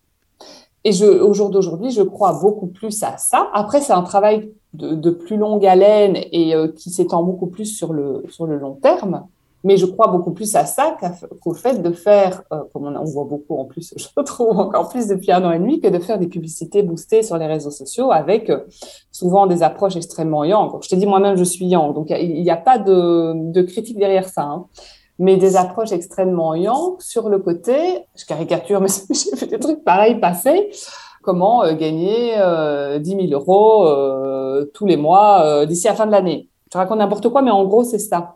[0.86, 3.50] Et je, au jour d'aujourd'hui, je crois beaucoup plus à ça.
[3.54, 7.66] Après, c'est un travail de, de, plus longue haleine et euh, qui s'étend beaucoup plus
[7.66, 9.26] sur le, sur le long terme.
[9.64, 10.97] Mais je crois beaucoup plus à ça
[11.41, 14.89] qu'au fait de faire, euh, comme on, on, voit beaucoup en plus, je trouve encore
[14.89, 17.72] plus depuis un an et demi, que de faire des publicités boostées sur les réseaux
[17.72, 18.59] sociaux avec euh,
[19.11, 20.72] souvent des approches extrêmement yang.
[20.82, 23.97] Je te dis moi-même, je suis yang, donc il n'y a, pas de, de critique
[23.97, 24.43] derrière ça.
[24.43, 24.66] Hein
[25.20, 29.84] mais des approches extrêmement yang sur le côté, je caricature, mais j'ai fait des trucs
[29.84, 30.72] pareils passer,
[31.22, 36.05] comment euh, gagner euh, 10 000 euros euh, tous les mois euh, d'ici la fin
[36.05, 36.49] de l'année.
[36.72, 38.36] Je raconte n'importe quoi, mais en gros, c'est ça.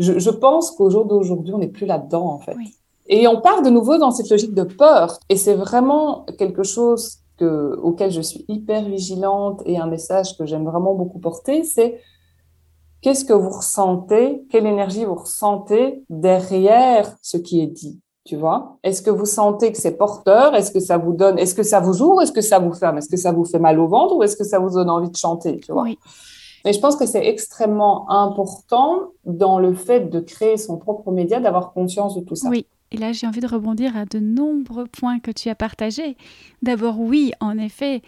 [0.00, 2.56] Je, je pense qu'au jour d'aujourd'hui, on n'est plus là-dedans, en fait.
[2.56, 2.74] Oui.
[3.06, 5.18] Et on part de nouveau dans cette logique de peur.
[5.28, 10.46] Et c'est vraiment quelque chose que, auquel je suis hyper vigilante et un message que
[10.46, 12.00] j'aime vraiment beaucoup porter, c'est
[13.02, 14.42] Qu'est-ce que vous ressentez?
[14.50, 18.76] Quelle énergie vous ressentez derrière ce qui est dit tu vois?
[18.82, 20.54] Est-ce que vous sentez que c'est porteur?
[20.54, 22.20] Est-ce que ça vous donne Est-ce que ça vous ouvre?
[22.20, 22.98] Est-ce que ça vous ferme?
[22.98, 24.14] Est-ce que ça vous fait mal au ventre?
[24.14, 25.84] Ou est-ce que ça vous donne envie de chanter Tu vois?
[25.84, 25.98] Oui.
[26.64, 31.40] Et je pense que c'est extrêmement important dans le fait de créer son propre média,
[31.40, 32.48] d'avoir conscience de tout ça.
[32.48, 32.66] Oui.
[32.92, 36.16] Et là, j'ai envie de rebondir à de nombreux points que tu as partagés.
[36.62, 38.02] D'abord, oui, en effet,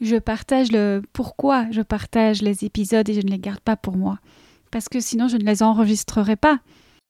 [0.00, 3.96] je partage le pourquoi je partage les épisodes et je ne les garde pas pour
[3.96, 4.18] moi.
[4.70, 6.60] Parce que sinon, je ne les enregistrerai pas.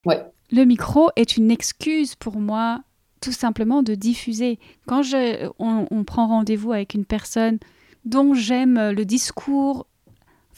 [0.07, 0.25] Ouais.
[0.51, 2.81] Le micro est une excuse pour moi,
[3.21, 4.59] tout simplement, de diffuser.
[4.87, 7.59] Quand je, on, on prend rendez-vous avec une personne
[8.07, 9.87] dont j'aime le discours,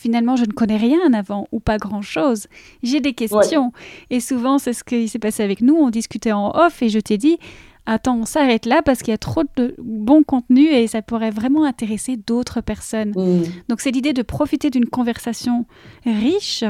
[0.02, 2.48] finalement, je ne connais rien avant ou pas grand-chose.
[2.82, 3.66] J'ai des questions.
[3.66, 4.16] Ouais.
[4.16, 5.74] Et souvent, c'est ce qui s'est passé avec nous.
[5.74, 7.38] On discutait en off et je t'ai dit,
[7.86, 11.30] attends, on s'arrête là parce qu'il y a trop de bon contenu et ça pourrait
[11.30, 13.10] vraiment intéresser d'autres personnes.
[13.10, 13.44] Mmh.
[13.68, 15.66] Donc c'est l'idée de profiter d'une conversation
[16.04, 16.64] riche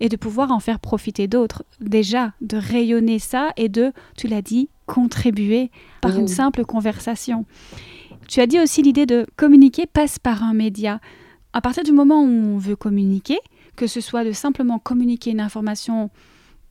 [0.00, 1.64] et de pouvoir en faire profiter d'autres.
[1.80, 5.70] Déjà, de rayonner ça et de, tu l'as dit, contribuer
[6.00, 6.20] par mmh.
[6.20, 7.44] une simple conversation.
[8.28, 11.00] Tu as dit aussi l'idée de communiquer passe par un média.
[11.52, 13.38] À partir du moment où on veut communiquer,
[13.76, 16.10] que ce soit de simplement communiquer une information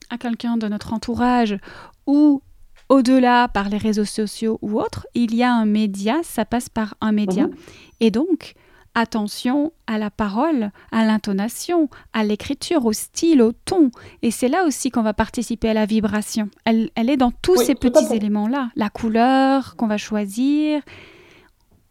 [0.09, 1.57] à quelqu'un de notre entourage
[2.05, 2.41] ou
[2.89, 6.95] au-delà par les réseaux sociaux ou autres, il y a un média, ça passe par
[7.01, 7.47] un média.
[7.47, 7.55] Mmh.
[7.99, 8.53] Et donc,
[8.95, 13.91] attention à la parole, à l'intonation, à l'écriture, au style, au ton.
[14.21, 16.49] Et c'est là aussi qu'on va participer à la vibration.
[16.65, 18.71] Elle, elle est dans tous oui, ces petits éléments-là.
[18.75, 20.82] La couleur qu'on va choisir.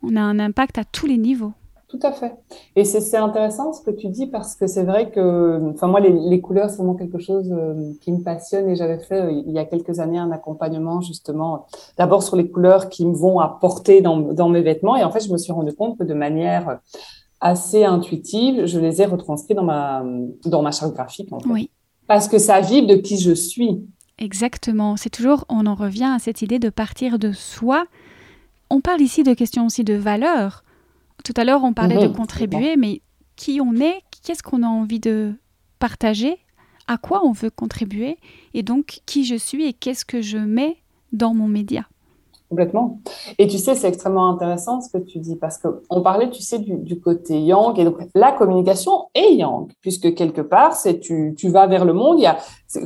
[0.02, 1.54] On a un impact à tous les niveaux.
[1.98, 2.34] Tout à fait.
[2.74, 6.10] Et c'est intéressant ce que tu dis parce que c'est vrai que, enfin moi les,
[6.10, 9.52] les couleurs c'est vraiment quelque chose euh, qui me passionne et j'avais fait euh, il
[9.52, 11.66] y a quelques années un accompagnement justement
[11.96, 15.20] d'abord sur les couleurs qui me vont apporter dans, dans mes vêtements et en fait
[15.20, 16.80] je me suis rendu compte que de manière
[17.40, 20.04] assez intuitive je les ai retranscrits dans ma
[20.44, 21.48] dans ma charte graphique en fait.
[21.48, 21.70] Oui.
[22.08, 23.84] Parce que ça vibre de qui je suis.
[24.18, 24.96] Exactement.
[24.96, 27.84] C'est toujours on en revient à cette idée de partir de soi.
[28.70, 30.64] On parle ici de questions aussi de valeur
[31.26, 33.02] tout à l'heure, on parlait mmh, de contribuer, mais
[33.34, 35.34] qui on est, qu'est-ce qu'on a envie de
[35.80, 36.38] partager,
[36.86, 38.18] à quoi on veut contribuer,
[38.54, 40.76] et donc qui je suis et qu'est-ce que je mets
[41.12, 41.88] dans mon média.
[42.48, 43.00] Complètement.
[43.38, 46.60] Et tu sais, c'est extrêmement intéressant ce que tu dis parce qu'on parlait, tu sais,
[46.60, 51.48] du, côté yang et donc la communication est yang puisque quelque part, c'est tu, tu
[51.48, 52.20] vas vers le monde.
[52.20, 52.36] Il y a,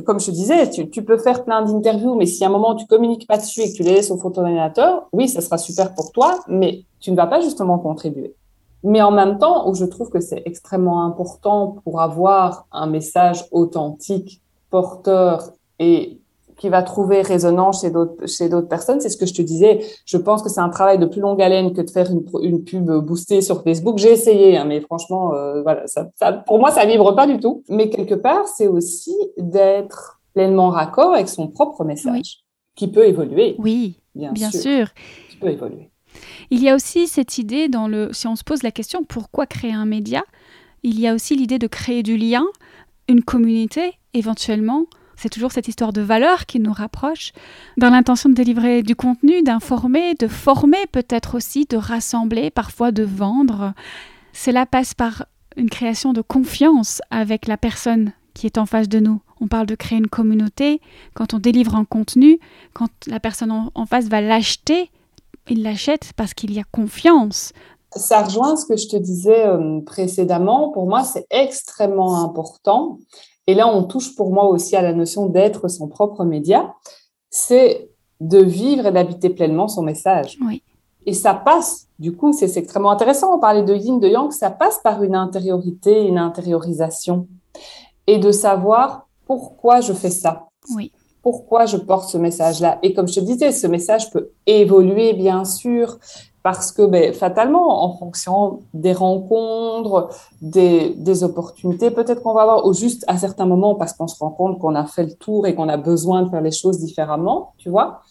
[0.01, 2.73] comme je te disais, tu, tu peux faire plein d'interviews, mais si à un moment
[2.73, 5.93] tu communiques pas dessus et que tu les laisses au photoréalisateur, oui, ça sera super
[5.93, 8.35] pour toi, mais tu ne vas pas justement contribuer.
[8.83, 13.45] Mais en même temps, où je trouve que c'est extrêmement important pour avoir un message
[13.51, 14.41] authentique,
[14.71, 16.20] porteur et
[16.61, 19.01] qui va trouver résonance chez d'autres chez d'autres personnes.
[19.01, 19.83] C'est ce que je te disais.
[20.05, 22.63] Je pense que c'est un travail de plus longue haleine que de faire une, une
[22.63, 23.97] pub boostée sur Facebook.
[23.97, 27.39] J'ai essayé, hein, mais franchement, euh, voilà, ça, ça, pour moi, ça vibre pas du
[27.39, 27.63] tout.
[27.67, 32.43] Mais quelque part, c'est aussi d'être pleinement raccord avec son propre message, oui.
[32.75, 33.55] qui peut évoluer.
[33.57, 34.61] Oui, bien, bien sûr.
[34.61, 34.87] sûr.
[35.31, 35.89] Qui peut évoluer.
[36.51, 39.47] Il y a aussi cette idée dans le, si on se pose la question pourquoi
[39.47, 40.21] créer un média,
[40.83, 42.45] il y a aussi l'idée de créer du lien
[43.07, 44.85] une communauté, éventuellement.
[45.21, 47.31] C'est toujours cette histoire de valeur qui nous rapproche,
[47.77, 53.03] dans l'intention de délivrer du contenu, d'informer, de former peut-être aussi, de rassembler, parfois de
[53.03, 53.73] vendre.
[54.33, 58.97] Cela passe par une création de confiance avec la personne qui est en face de
[58.97, 59.21] nous.
[59.41, 60.81] On parle de créer une communauté.
[61.13, 62.39] Quand on délivre un contenu,
[62.73, 64.89] quand la personne en, face va l'acheter,
[65.47, 67.53] il l'achète parce qu'il y a confiance.
[67.95, 70.69] Ça rejoint ce que je te disais euh, précédemment.
[70.69, 72.97] Pour moi, c'est extrêmement important.
[73.47, 76.75] Et là, on touche pour moi aussi à la notion d'être son propre média.
[77.29, 77.89] C'est
[78.19, 80.37] de vivre et d'habiter pleinement son message.
[80.45, 80.63] Oui.
[81.05, 83.35] Et ça passe, du coup, c'est extrêmement intéressant.
[83.35, 87.27] On parlait de yin, de yang, ça passe par une intériorité, une intériorisation.
[88.05, 90.47] Et de savoir pourquoi je fais ça.
[90.75, 90.91] Oui.
[91.23, 92.79] Pourquoi je porte ce message-là.
[92.83, 95.97] Et comme je te disais, ce message peut évoluer, bien sûr,
[96.43, 100.09] parce que ben, fatalement, en fonction des rencontres,
[100.41, 104.17] des, des opportunités, peut-être qu'on va avoir, ou juste à certains moments, parce qu'on se
[104.19, 106.79] rend compte qu'on a fait le tour et qu'on a besoin de faire les choses
[106.79, 108.01] différemment, tu vois.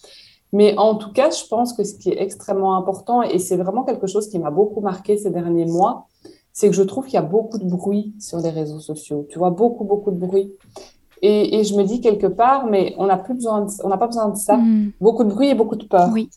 [0.53, 3.83] Mais en tout cas, je pense que ce qui est extrêmement important, et c'est vraiment
[3.83, 6.07] quelque chose qui m'a beaucoup marqué ces derniers mois,
[6.53, 9.25] c'est que je trouve qu'il y a beaucoup de bruit sur les réseaux sociaux.
[9.29, 10.51] Tu vois, beaucoup, beaucoup de bruit.
[11.21, 13.97] Et, et je me dis quelque part, mais on n'a plus besoin, de, on n'a
[13.97, 14.57] pas besoin de ça.
[14.57, 14.91] Hmm.
[14.99, 16.09] Beaucoup de bruit et beaucoup de peur.
[16.11, 16.29] Oui.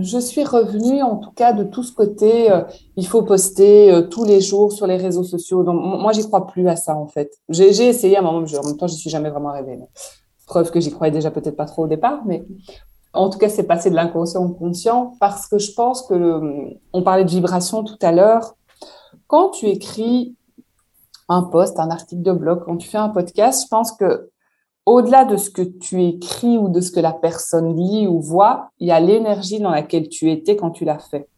[0.00, 2.50] Je suis revenue, en tout cas, de tout ce côté.
[2.50, 2.62] Euh,
[2.96, 5.62] il faut poster euh, tous les jours sur les réseaux sociaux.
[5.62, 7.30] Donc, moi, j'y crois plus à ça, en fait.
[7.48, 9.78] J'ai essayé à un moment, mais en même temps, j'y suis jamais vraiment arrivée.
[10.46, 12.44] Preuve que j'y croyais déjà peut-être pas trop au départ, mais
[13.12, 16.40] en tout cas, c'est passé de l'inconscient au conscient parce que je pense que
[16.92, 18.56] on parlait de vibration tout à l'heure.
[19.28, 20.34] Quand tu écris
[21.28, 24.30] un post, un article de blog, quand tu fais un podcast, je pense que
[24.86, 28.70] au-delà de ce que tu écris ou de ce que la personne lit ou voit,
[28.78, 31.28] il y a l'énergie dans laquelle tu étais quand tu l'as fait.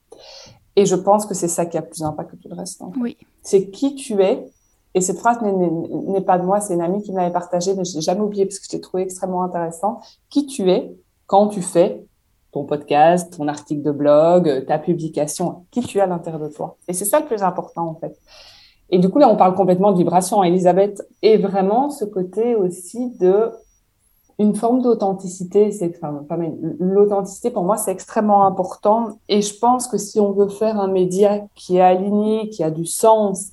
[0.74, 2.82] Et je pense que c'est ça qui a plus d'impact que tout le reste.
[3.00, 3.16] Oui.
[3.42, 4.44] C'est qui tu es.
[4.94, 7.96] Et cette phrase n'est pas de moi, c'est une amie qui m'avait partagée, mais je
[7.96, 10.00] l'ai jamais oublié parce que je l'ai trouvé extrêmement intéressant.
[10.30, 10.94] Qui tu es
[11.26, 12.04] quand tu fais
[12.52, 16.78] ton podcast, ton article de blog, ta publication, qui tu es à l'intérieur de toi?
[16.88, 18.18] Et c'est ça le plus important en fait.
[18.90, 23.10] Et du coup, là, on parle complètement de vibration, Elisabeth, et vraiment ce côté aussi
[23.18, 23.50] de
[24.38, 25.72] une forme d'authenticité.
[25.72, 26.24] C'est, enfin,
[26.78, 29.18] l'authenticité pour moi, c'est extrêmement important.
[29.28, 32.70] Et je pense que si on veut faire un média qui est aligné, qui a
[32.70, 33.52] du sens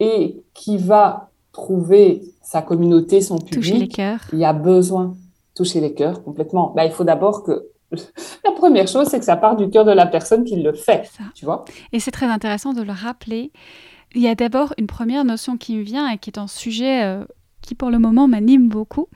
[0.00, 4.00] et qui va trouver sa communauté, son public,
[4.32, 5.14] il y a besoin
[5.54, 6.72] toucher les cœurs complètement.
[6.74, 9.92] Bah, il faut d'abord que la première chose, c'est que ça part du cœur de
[9.92, 11.64] la personne qui le fait, tu vois.
[11.92, 13.52] Et c'est très intéressant de le rappeler.
[14.14, 17.04] Il y a d'abord une première notion qui me vient et qui est un sujet
[17.04, 17.24] euh,
[17.62, 19.08] qui pour le moment m'anime beaucoup.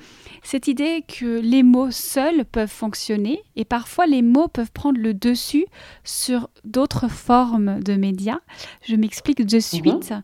[0.42, 5.12] Cette idée que les mots seuls peuvent fonctionner et parfois les mots peuvent prendre le
[5.12, 5.66] dessus
[6.04, 8.38] sur d'autres formes de médias.
[8.82, 10.10] Je m'explique de suite.
[10.10, 10.22] Mhm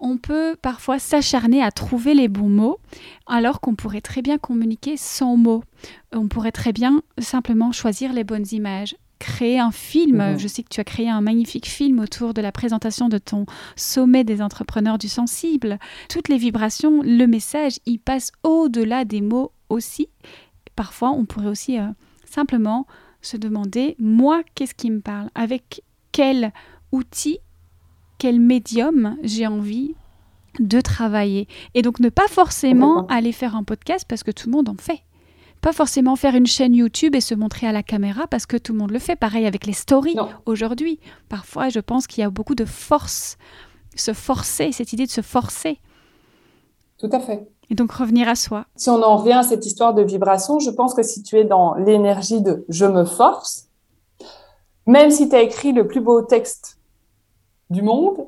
[0.00, 2.78] on peut parfois s'acharner à trouver les bons mots
[3.26, 5.64] alors qu'on pourrait très bien communiquer sans mots.
[6.12, 10.16] On pourrait très bien simplement choisir les bonnes images, créer un film.
[10.16, 10.38] Mhm.
[10.38, 13.46] Je sais que tu as créé un magnifique film autour de la présentation de ton
[13.76, 15.78] sommet des entrepreneurs du sensible.
[16.08, 20.08] Toutes les vibrations, le message, il passe au-delà des mots aussi.
[20.76, 21.88] Parfois, on pourrait aussi euh,
[22.24, 22.86] simplement
[23.20, 25.28] se demander, moi, qu'est-ce qui me parle?
[25.34, 26.52] Avec quel
[26.92, 27.38] outil
[28.18, 29.94] quel médium j'ai envie
[30.58, 31.46] de travailler?
[31.74, 34.74] Et donc ne pas forcément aller faire un podcast parce que tout le monde en
[34.74, 35.00] fait.
[35.60, 38.72] Pas forcément faire une chaîne YouTube et se montrer à la caméra parce que tout
[38.72, 39.16] le monde le fait.
[39.16, 41.00] Pareil avec les stories aujourd'hui.
[41.28, 43.38] Parfois, je pense qu'il y a beaucoup de force,
[43.96, 45.78] se forcer, cette idée de se forcer.
[46.98, 47.48] Tout à fait.
[47.70, 48.66] Et donc revenir à soi.
[48.76, 51.44] Si on en revient à cette histoire de vibration, je pense que si tu es
[51.44, 53.68] dans l'énergie de je me force,
[54.86, 56.78] même si tu as écrit le plus beau texte
[57.68, 58.26] du monde,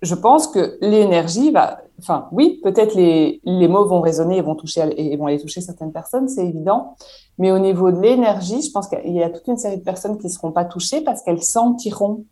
[0.00, 4.54] je pense que l'énergie va, enfin, oui, peut-être les, les mots vont résonner et vont
[4.54, 6.94] toucher, et vont aller toucher certaines personnes, c'est évident.
[7.38, 10.18] Mais au niveau de l'énergie, je pense qu'il y a toute une série de personnes
[10.18, 12.24] qui ne seront pas touchées parce qu'elles sentiront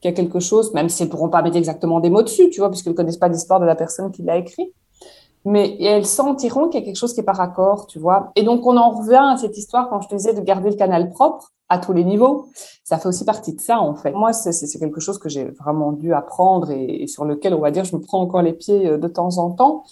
[0.00, 2.50] qu'il y a quelque chose, même si elles pourront pas mettre exactement des mots dessus,
[2.50, 4.72] tu vois, puisqu'elles connaissent pas l'histoire de la personne qui l'a écrit.
[5.44, 8.32] Mais elles sentiront qu'il y a quelque chose qui est par accord, tu vois.
[8.34, 10.76] Et donc, on en revient à cette histoire quand je te disais de garder le
[10.76, 12.46] canal propre à tous les niveaux.
[12.84, 14.12] Ça fait aussi partie de ça, en fait.
[14.12, 17.84] Moi, c'est quelque chose que j'ai vraiment dû apprendre et, sur lequel, on va dire,
[17.84, 19.84] je me prends encore les pieds euh, de temps en temps.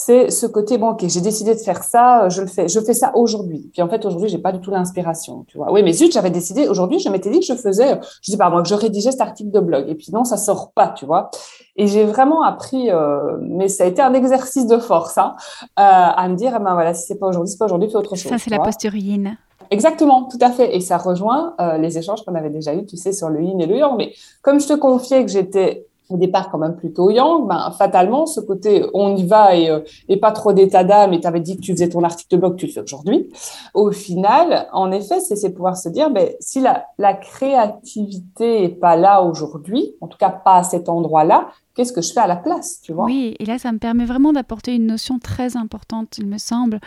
[0.00, 2.78] C'est ce côté, bon, ok, j'ai décidé de faire ça, euh, je le fais, je
[2.78, 3.68] fais ça aujourd'hui.
[3.72, 5.72] Puis en fait, aujourd'hui, j'ai pas du tout l'inspiration, tu vois.
[5.72, 8.48] Oui, mais zut, j'avais décidé, aujourd'hui, je m'étais dit que je faisais, je dis pas
[8.48, 9.88] moi, que je rédigeais cet article de blog.
[9.88, 11.32] Et puis non, ça sort pas, tu vois.
[11.74, 15.64] Et j'ai vraiment appris, euh, mais ça a été un exercice de force, hein, euh,
[15.76, 18.14] à me dire, eh ben voilà, si c'est pas aujourd'hui, c'est pas aujourd'hui, fais autre
[18.14, 18.30] chose.
[18.30, 19.36] Ça, c'est la posture yin.
[19.70, 20.76] Exactement, tout à fait.
[20.76, 23.60] Et ça rejoint euh, les échanges qu'on avait déjà eus, tu sais, sur le yin
[23.60, 23.96] et le yang.
[23.96, 24.12] Mais
[24.42, 28.40] comme je te confiais que j'étais au départ quand même plutôt yang, ben, fatalement, ce
[28.40, 31.56] côté on y va et, euh, et pas trop d'état d'âme, et tu avais dit
[31.56, 33.28] que tu faisais ton article de blog, tu le fais aujourd'hui.
[33.74, 38.96] Au final, en effet, c'est pouvoir se dire, ben, si la, la créativité est pas
[38.96, 42.36] là aujourd'hui, en tout cas pas à cet endroit-là, qu'est-ce que je fais à la
[42.36, 43.04] place, tu vois?
[43.04, 46.80] Oui, et là, ça me permet vraiment d'apporter une notion très importante, il me semble.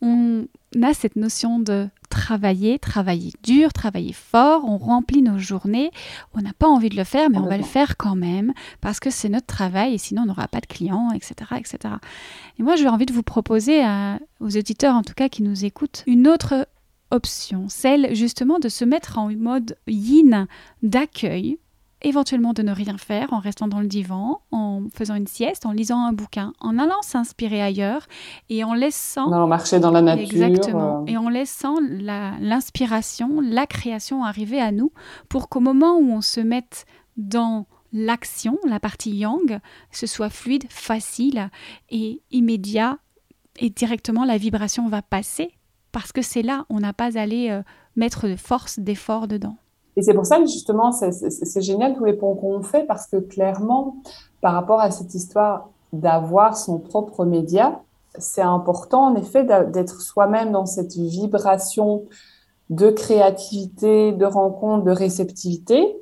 [0.00, 0.46] On
[0.82, 5.90] a cette notion de travailler, travailler dur, travailler fort, on remplit nos journées,
[6.34, 9.00] on n'a pas envie de le faire, mais on va le faire quand même parce
[9.00, 11.94] que c'est notre travail et sinon on n'aura pas de clients, etc., etc.
[12.58, 13.82] Et moi, j'ai envie de vous proposer
[14.40, 16.66] aux auditeurs, en tout cas qui nous écoutent, une autre
[17.10, 20.46] option, celle justement de se mettre en mode yin
[20.82, 21.58] d'accueil
[22.02, 25.72] éventuellement de ne rien faire en restant dans le divan, en faisant une sieste, en
[25.72, 28.06] lisant un bouquin, en allant s'inspirer ailleurs
[28.48, 29.30] et en laissant...
[29.30, 30.42] Non, marcher dans la nature.
[30.42, 31.02] Exactement.
[31.02, 31.10] Euh.
[31.10, 34.92] Et en laissant l'inspiration, la, création arriver à nous
[35.28, 36.86] pour qu'au moment où on se mette
[37.16, 41.50] dans l'action, la partie yang, ce soit fluide, facile
[41.90, 42.98] et immédiat
[43.56, 45.50] et directement la vibration va passer
[45.92, 47.62] parce que c'est là, on n'a pas à aller euh,
[47.96, 49.56] mettre de force, d'effort dedans.
[49.98, 53.16] Et c'est pour ça que justement, c'est génial tous les ponts qu'on fait parce que
[53.16, 53.96] clairement,
[54.40, 57.80] par rapport à cette histoire d'avoir son propre média,
[58.16, 62.04] c'est important en effet d'être soi-même dans cette vibration
[62.70, 65.96] de créativité, de rencontre, de réceptivité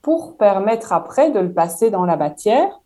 [0.00, 2.80] pour permettre après de le passer dans la matière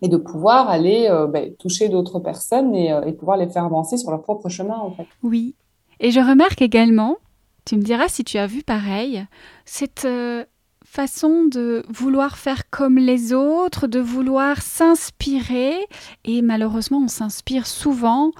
[0.00, 3.64] et de pouvoir aller euh, ben, toucher d'autres personnes et, euh, et pouvoir les faire
[3.64, 5.06] avancer sur leur propre chemin en fait.
[5.22, 5.54] Oui.
[6.00, 7.18] Et je remarque également
[7.64, 9.26] tu me diras si tu as vu pareil,
[9.64, 10.44] cette euh,
[10.84, 15.76] façon de vouloir faire comme les autres, de vouloir s'inspirer,
[16.24, 18.32] et malheureusement on s'inspire souvent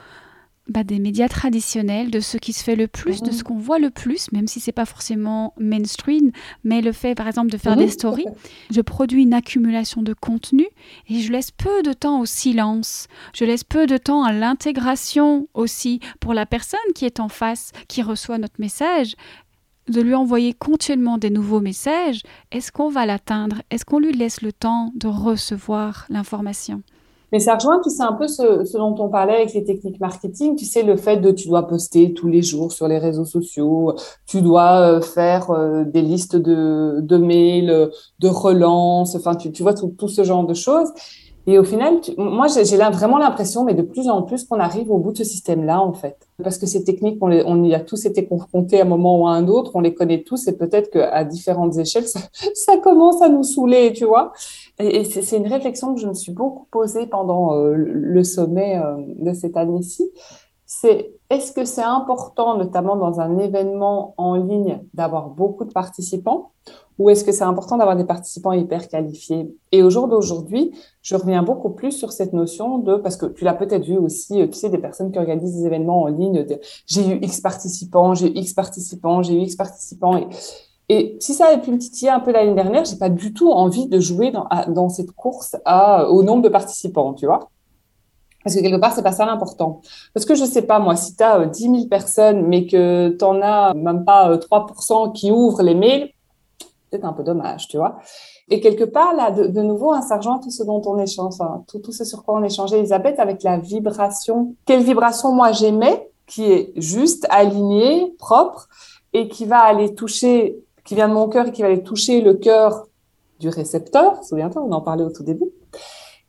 [0.69, 3.43] bah, des médias traditionnels, de ce qui se fait le plus, de ce mhm.
[3.43, 6.31] qu'on voit le plus, même si c'est pas forcément mainstream,
[6.63, 8.27] mais le fait par exemple de faire des stories,
[8.71, 10.67] je produis une accumulation de contenu
[11.09, 15.49] et je laisse peu de temps au silence, je laisse peu de temps à l'intégration
[15.55, 19.17] aussi pour la personne qui est en face, qui reçoit notre message
[19.89, 23.63] de lui envoyer continuellement des nouveaux messages, est-ce qu'on va l'atteindre?
[23.71, 26.83] Est-ce qu'on lui laisse le temps de recevoir l'information?
[27.33, 30.55] Mais ça rejoint, tu sais, un peu ce, dont on parlait avec les techniques marketing.
[30.55, 33.95] Tu sais, le fait de tu dois poster tous les jours sur les réseaux sociaux,
[34.27, 39.63] tu dois euh, faire euh, des listes de, de mails, de relance, enfin, tu, tu
[39.63, 40.91] vois, tout, tout ce genre de choses.
[41.47, 44.99] Et au final, moi, j'ai vraiment l'impression, mais de plus en plus, qu'on arrive au
[44.99, 46.17] bout de ce système-là, en fait.
[46.41, 49.27] Parce que ces techniques, on, on, y a tous été confrontés à un moment ou
[49.27, 52.21] à un autre, on les connaît tous, et peut-être qu'à différentes échelles, ça,
[52.55, 54.33] ça, commence à nous saouler, tu vois.
[54.79, 58.97] Et, c'est une réflexion que je me suis beaucoup posée pendant euh, le sommet euh,
[59.19, 60.11] de cette année-ci.
[60.67, 66.53] C'est est-ce que c'est important, notamment dans un événement en ligne, d'avoir beaucoup de participants?
[66.99, 69.55] Ou est-ce que c'est important d'avoir des participants hyper qualifiés?
[69.73, 73.45] Et au jour d'aujourd'hui, je reviens beaucoup plus sur cette notion de, parce que tu
[73.45, 76.47] l'as peut-être vu aussi, euh, tu sais, des personnes qui organisent des événements en ligne,
[76.87, 80.21] j'ai eu X participants, j'ai eu X participants, j'ai eu X participants.
[80.95, 83.51] Et si ça avait pu me titiller un peu l'année dernière, j'ai pas du tout
[83.51, 84.31] envie de jouer
[84.69, 87.49] dans, cette course au nombre de participants, tu vois
[88.45, 89.83] parce que quelque part, c'est pas ça l'important.
[90.13, 93.25] Parce que je sais pas, moi, si tu as 10 000 personnes, mais que tu
[93.25, 96.11] en as même pas 3% euh, qui ouvrent les mails,
[96.93, 97.99] c'est un peu dommage, tu vois.
[98.51, 101.35] Et quelque part, là, de, nouveau, un sergent, tout ce dont on échange,
[101.69, 104.57] tout, tout ce sur quoi on échangeait, Elisabeth, avec la vibration.
[104.67, 108.69] Quelle vibration, moi, j'aimais, qui est juste, alignée, propre,
[109.13, 112.21] et qui va aller toucher, qui vient de mon cœur et qui va aller toucher
[112.21, 112.87] le cœur
[113.41, 114.23] du récepteur.
[114.25, 115.51] Souviens-toi, on en parlait au tout début.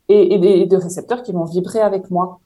[0.09, 2.39] Et, et, de récepteurs qui vont vibrer avec moi.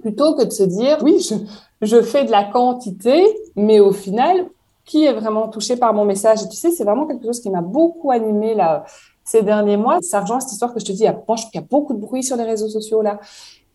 [0.00, 1.34] Plutôt que de se dire, oui, je,
[1.80, 3.24] je fais de la quantité,
[3.56, 4.46] mais au final,
[4.84, 6.42] qui est vraiment touché par mon message?
[6.42, 8.84] Et tu sais, c'est vraiment quelque chose qui m'a beaucoup animé là
[9.24, 9.98] ces derniers mois.
[10.02, 11.94] Sargent, cette histoire que je te dis, il y a, je qu'il y a beaucoup
[11.94, 13.18] de bruit sur les réseaux sociaux là.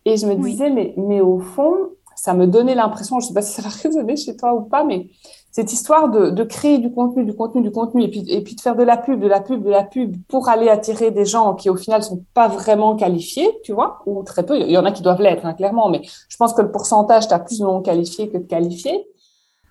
[0.05, 3.41] Et je me disais, mais, mais au fond, ça me donnait l'impression, je sais pas
[3.41, 5.09] si ça va résonner chez toi ou pas, mais
[5.51, 8.55] cette histoire de, de créer du contenu, du contenu, du contenu, et puis, et puis
[8.55, 11.25] de faire de la pub, de la pub, de la pub pour aller attirer des
[11.25, 14.57] gens qui au final sont pas vraiment qualifiés, tu vois, ou très peu.
[14.59, 17.27] Il y en a qui doivent l'être, hein, clairement, mais je pense que le pourcentage,
[17.27, 19.05] tu as plus de non qualifiés que de qualifiés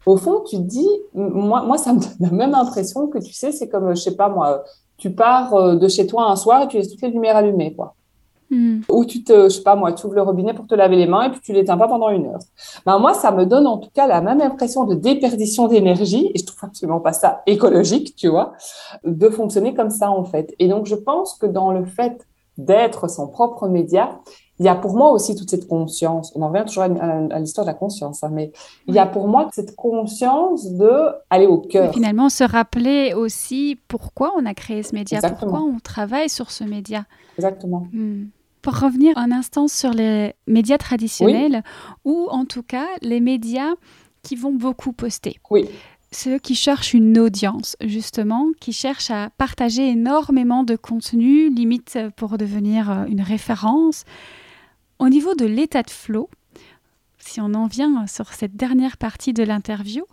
[0.09, 3.33] au fond, tu te dis, moi, moi, ça me donne la même impression que tu
[3.33, 4.65] sais, c'est comme, je sais pas moi,
[4.97, 7.75] tu pars euh, de chez toi un soir et tu laisses toutes les lumières allumées,
[7.75, 7.95] quoi.
[8.51, 8.81] Hmm.
[8.89, 11.07] Ou tu te, je sais pas moi, tu ouvres le robinet pour te laver les
[11.07, 12.39] mains et puis tu l'éteins pas pendant une heure.
[12.87, 16.39] Ben moi, ça me donne en tout cas la même impression de déperdition d'énergie et
[16.39, 18.55] je trouve absolument pas ça écologique, tu vois,
[19.05, 20.55] de fonctionner comme ça en fait.
[20.59, 22.27] Et donc je pense que dans le fait
[22.57, 24.19] d'être son propre média,
[24.59, 26.33] il y a pour moi aussi toute cette conscience.
[26.35, 28.53] On en revient toujours à, l'histoire de la conscience, hein, mais
[28.89, 30.91] il y a pour moi cette conscience de
[31.31, 31.93] aller au cœur.
[31.95, 36.65] finalement, se rappeler aussi pourquoi on a créé ce média, pourquoi on travaille sur ce
[36.65, 37.05] média.
[37.37, 37.87] Exactement.
[37.93, 38.25] Hmm.
[38.63, 41.63] Pour revenir un instant sur les médias traditionnels,
[42.05, 43.75] ou en tout cas les médias
[44.23, 45.39] qui vont beaucoup poster.
[45.51, 45.69] Oui
[46.11, 52.39] ceux qui cherchent une audience, justement, qui cherchent à partager énormément de contenu, limite pour
[52.39, 54.05] devenir euh, une référence.
[54.99, 56.31] Au niveau de l'état de flow,
[57.19, 60.05] si on en vient sur cette dernière partie de l'interview,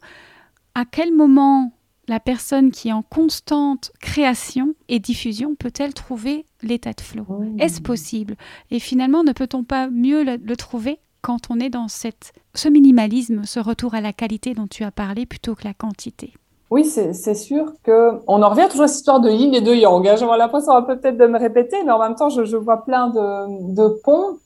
[0.74, 1.72] à quel moment
[2.08, 7.26] la personne qui est en constante création et diffusion peut-elle trouver l'état de flow
[7.59, 8.36] Est-ce possible?
[8.72, 13.45] Et finalement, ne peut-on pas mieux le trouver quand on est dans cette, ce minimalisme,
[13.45, 16.34] ce retour à la qualité dont tu as parlé plutôt que la quantité?
[16.72, 19.74] Oui, c'est sûr que on en revient toujours à cette histoire de yin et de
[19.74, 20.07] yang.
[20.07, 20.16] Hein.
[20.18, 23.88] J'ai l'impression peut-être de me répéter, mais en même temps, je, vois plein de, de
[24.03, 24.38] ponts.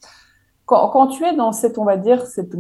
[0.66, 2.56] Quand, quand, tu es dans cette, on va dire, cette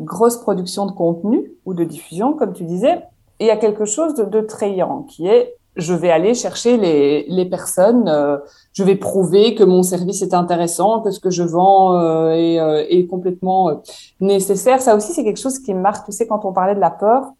[0.00, 3.02] grosse production de contenu ou de diffusion, comme tu disais,
[3.40, 6.76] il y a quelque chose de, de très yang qui est je vais aller chercher
[6.76, 8.38] les, les personnes, euh,
[8.72, 12.60] je vais prouver que mon service est intéressant, que ce que je vends euh, est,
[12.60, 13.82] euh, est, complètement
[14.20, 14.80] nécessaire.
[14.80, 17.32] Ça aussi, c'est quelque chose qui marque, tu sais, quand on parlait de la peur.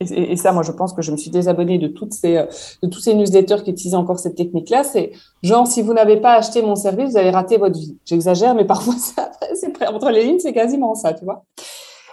[0.00, 2.46] Et, ça, moi, je pense que je me suis désabonnée de toutes ces,
[2.82, 4.84] de tous ces newsletters qui utilisent encore cette technique-là.
[4.84, 5.10] C'est
[5.42, 7.98] genre, si vous n'avez pas acheté mon service, vous avez raté votre vie.
[8.04, 11.44] J'exagère, mais parfois, c'est entre les lignes, c'est quasiment ça, tu vois.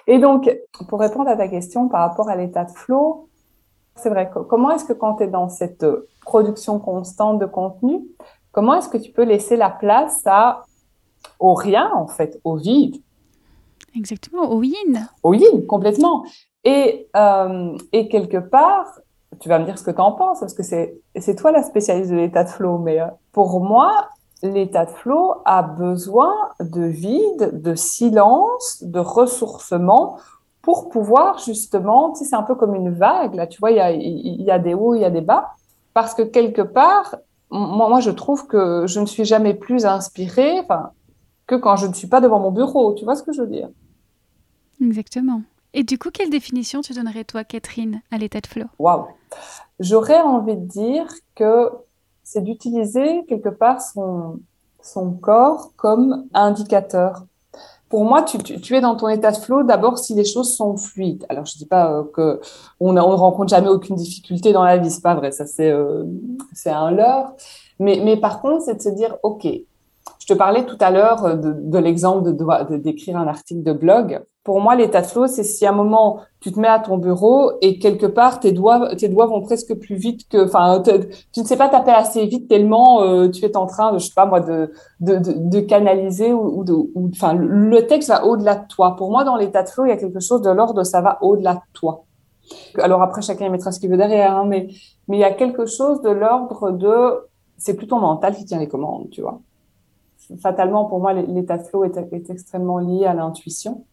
[0.07, 0.51] Et donc,
[0.87, 3.27] pour répondre à ta question par rapport à l'état de flow,
[3.95, 4.29] c'est vrai.
[4.49, 8.05] Comment est-ce que quand tu es dans cette euh, production constante de contenu,
[8.51, 10.63] comment est-ce que tu peux laisser la place à
[11.39, 12.97] au rien en fait, au vide?
[13.95, 15.07] Exactement, au yin.
[15.23, 16.25] Au yin, complètement.
[16.63, 18.87] Et, euh, et quelque part,
[19.39, 21.63] tu vas me dire ce que tu en penses, parce que c'est, c'est toi la
[21.63, 24.09] spécialiste de l'état de flow, mais euh, pour moi,
[24.43, 30.17] l'état de flow a besoin de vide, de silence, de ressourcement
[30.65, 33.77] pour pouvoir justement, tu sais, c'est un peu comme une vague, là, tu vois, il
[33.77, 35.51] y a, il y a des hauts, il y a des bas,
[35.93, 37.17] parce que quelque part,
[37.51, 40.63] moi, moi, je trouve que je ne suis jamais plus inspirée,
[41.45, 43.47] que quand je ne suis pas devant mon bureau, tu vois ce que je veux
[43.47, 43.69] dire?
[44.81, 45.43] Exactement.
[45.75, 48.65] Et du coup, quelle définition tu donnerais, toi, Catherine, à l'état de flow?
[48.79, 49.05] Waouh!
[49.79, 51.69] J'aurais envie de dire que
[52.23, 54.39] c'est d'utiliser quelque part son,
[54.81, 57.25] son corps comme indicateur
[57.95, 61.25] pour moi, tu, es dans ton état de flow d'abord si les choses sont fluides.
[61.29, 62.41] Alors, je dis pas euh, que
[62.81, 66.03] on, ne rencontre jamais aucune difficulté dans la vie, c'est pas vrai, ça c'est euh,
[66.65, 67.31] un leurre.
[67.79, 71.35] Mais, par contre, c'est de se dire, ok, je te parlais tout à l'heure euh,
[71.35, 74.21] de, de l'exemple de d'écrire un article de blog.
[74.45, 76.97] Pour moi, l'état de flow, c'est si à un moment tu te mets à ton
[76.97, 80.81] bureau et quelque part tes doigts, tes doigts vont presque plus vite que, enfin,
[81.33, 84.05] tu ne sais pas taper assez vite tellement euh, tu es en train de, je
[84.05, 86.75] sais pas moi, de de, de, canaliser ou, de,
[87.11, 88.95] enfin, le texte va au-delà de toi.
[88.95, 91.17] Pour moi, dans l'état de flow, il y a quelque chose de l'ordre, ça va
[91.21, 92.05] au-delà de toi.
[92.77, 94.67] Alors après, chacun mettra ce qu'il veut derrière, hein, mais
[95.07, 97.27] mais il y a quelque chose de l'ordre de,
[97.57, 99.41] c'est plutôt mental qui tient les commandes, tu vois
[100.41, 101.97] fatalement, pour moi, l'état de flow est,
[102.29, 103.85] extrêmement lié à l'intuition,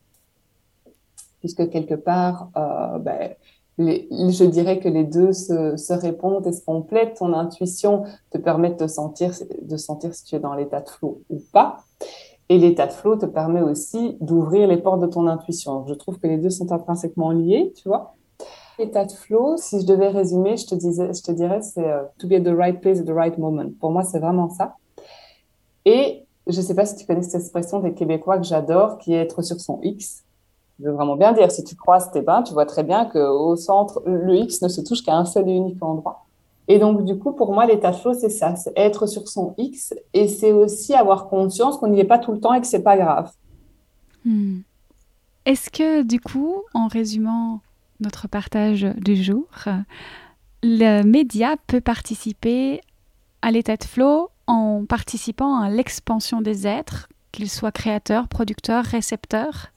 [1.42, 3.34] puisque quelque part, euh, ben,
[3.78, 7.16] je dirais que les deux se, répondent et se complètent.
[7.18, 11.22] Ton intuition te permet de, sentir, de sentir si tu es dans l'état de flow
[11.30, 11.78] ou pas.
[12.48, 15.84] Et l'état de flow te permet aussi d'ouvrir les portes de ton intuition.
[15.88, 18.14] Je trouve que les deux sont intrinsèquement liés, tu vois.
[18.78, 22.06] L'état de flow, si je devais résumer, je te, disais, je te dirais, c'est uh,
[22.18, 23.70] to be at the right place at the right moment.
[23.80, 24.76] Pour moi, c'est vraiment ça.
[25.84, 29.14] Et je ne sais pas si tu connais cette expression des Québécois que j'adore, qui
[29.14, 30.24] est être sur son X.
[30.82, 33.54] Je veux vraiment bien dire, si tu croises tes bains, tu vois très bien qu'au
[33.54, 36.26] centre, le X ne se touche qu'à un seul et unique endroit.
[36.66, 39.94] Et donc, du coup, pour moi, l'état chaud, c'est ça, c'est être sur son X,
[40.12, 42.82] et c'est aussi avoir conscience qu'on n'y est pas tout le temps et que c'est
[42.82, 43.30] pas grave.
[44.24, 44.60] Hmm.
[45.44, 47.60] Est-ce que, du coup, en résumant
[48.00, 49.46] notre partage du jour,
[50.64, 52.80] le média peut participer
[53.40, 59.68] à l'état de flow en participant à l'expansion des êtres, qu'ils soient créateurs, producteurs, récepteurs?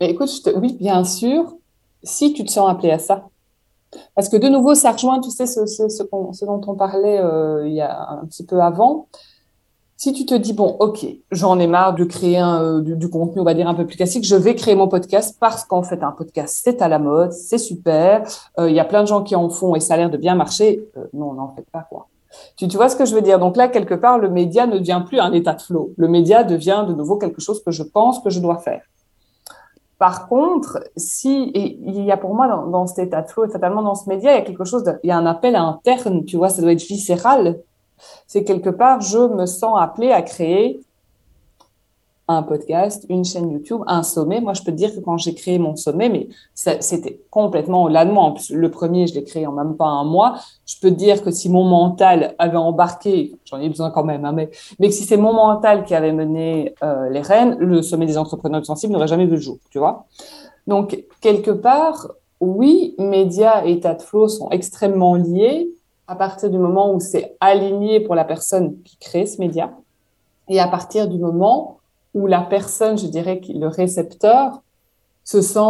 [0.00, 1.54] Écoute, oui, bien sûr,
[2.02, 3.28] si tu te sens appelé à ça.
[4.14, 7.82] Parce que de nouveau, ça rejoint, tu sais, ce, dont on parlait euh, il y
[7.82, 9.08] a un petit peu avant.
[9.98, 13.44] Si tu te dis, bon, ok, j'en ai marre de créer euh, du, contenu, on
[13.44, 16.12] va dire, un peu plus classique, je vais créer mon podcast parce qu'en fait, un
[16.12, 18.22] podcast, c'est à la mode, c'est super,
[18.58, 20.16] euh, il y a plein de gens qui en font et ça a l'air de
[20.16, 20.82] bien marcher.
[21.12, 22.08] non, n'en fait pas, quoi.
[22.56, 23.38] Tu, tu vois ce que je veux dire?
[23.38, 25.92] Donc là, quelque part, le média ne devient plus un état de flow.
[25.98, 28.82] Le média devient de nouveau quelque chose que je pense que je dois faire.
[30.00, 33.82] Par contre, si il y a pour moi dans, cet état de flow, et totalement
[33.82, 36.38] dans ce média, il y a quelque chose, il y a un appel interne, tu
[36.38, 37.60] vois, ça doit être viscéral.
[38.26, 40.80] C'est quelque part, je me sens appelée à créer
[42.30, 44.40] un podcast, une chaîne YouTube, un sommet.
[44.40, 48.04] Moi, je peux te dire que quand j'ai créé mon sommet, mais c'était complètement au-delà
[48.04, 48.22] de moi.
[48.22, 50.36] En plus, le premier, je l'ai créé en même pas un mois.
[50.64, 54.24] Je peux te dire que si mon mental avait embarqué, j'en ai besoin quand même,
[54.24, 57.82] hein, mais, mais que si c'est mon mental qui avait mené euh, les rênes, le
[57.82, 60.06] sommet des entrepreneurs sensibles n'aurait jamais vu le jour, tu vois.
[60.68, 65.68] Donc, quelque part, oui, médias et état de flow sont extrêmement liés
[66.06, 69.72] à partir du moment où c'est aligné pour la personne qui crée ce média
[70.48, 71.79] et à partir du moment
[72.14, 74.62] où la personne, je dirais, le récepteur,
[75.24, 75.60] se sent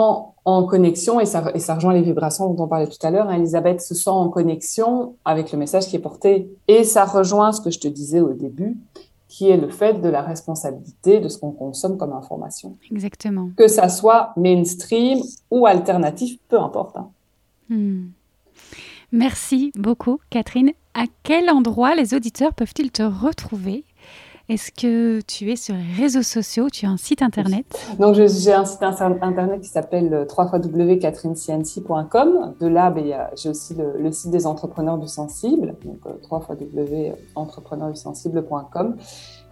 [0.44, 3.28] en connexion, et ça, et ça rejoint les vibrations dont on parlait tout à l'heure,
[3.28, 6.50] hein, Elisabeth se sent en connexion avec le message qui est porté.
[6.66, 8.78] Et ça rejoint ce que je te disais au début,
[9.28, 12.76] qui est le fait de la responsabilité de ce qu'on consomme comme information.
[12.90, 13.50] Exactement.
[13.56, 15.20] Que ça soit mainstream
[15.50, 16.96] ou alternatif, peu importe.
[16.96, 17.10] Hein.
[17.68, 18.08] Hmm.
[19.12, 20.70] Merci beaucoup, Catherine.
[20.94, 23.84] À quel endroit les auditeurs peuvent-ils te retrouver?
[24.50, 26.68] Est-ce que tu es sur les réseaux sociaux?
[26.70, 27.66] Tu as un site internet?
[28.00, 32.54] Donc, j'ai un site internet qui s'appelle www.catherinecnc.com.
[32.58, 38.96] De là, ben, j'ai aussi le, site des entrepreneurs du sensible, donc euh, www.entrepreneurssensible.com.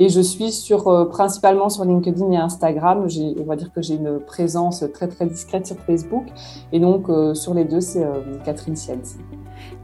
[0.01, 3.07] Et je suis sur, euh, principalement sur LinkedIn et Instagram.
[3.39, 6.27] On va dire que j'ai une présence très très discrète sur Facebook.
[6.73, 8.05] Et donc, euh, sur les deux, c'est
[8.45, 9.19] Catherine Cianci.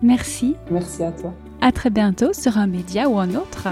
[0.02, 0.56] Merci.
[0.72, 1.32] Merci à toi.
[1.60, 3.68] À très bientôt sur un média ou un autre.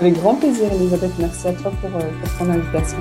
[0.00, 1.12] Avec grand plaisir, Elisabeth.
[1.18, 2.98] Merci à toi pour, euh, pour ton invitation.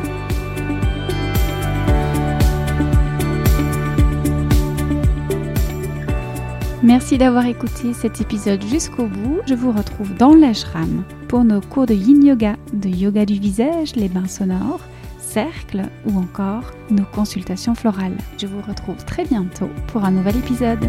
[6.83, 9.39] Merci d'avoir écouté cet épisode jusqu'au bout.
[9.47, 13.95] Je vous retrouve dans l'ashram pour nos cours de yin yoga, de yoga du visage,
[13.95, 14.81] les bains sonores,
[15.17, 18.17] cercles ou encore nos consultations florales.
[18.37, 20.85] Je vous retrouve très bientôt pour un nouvel épisode.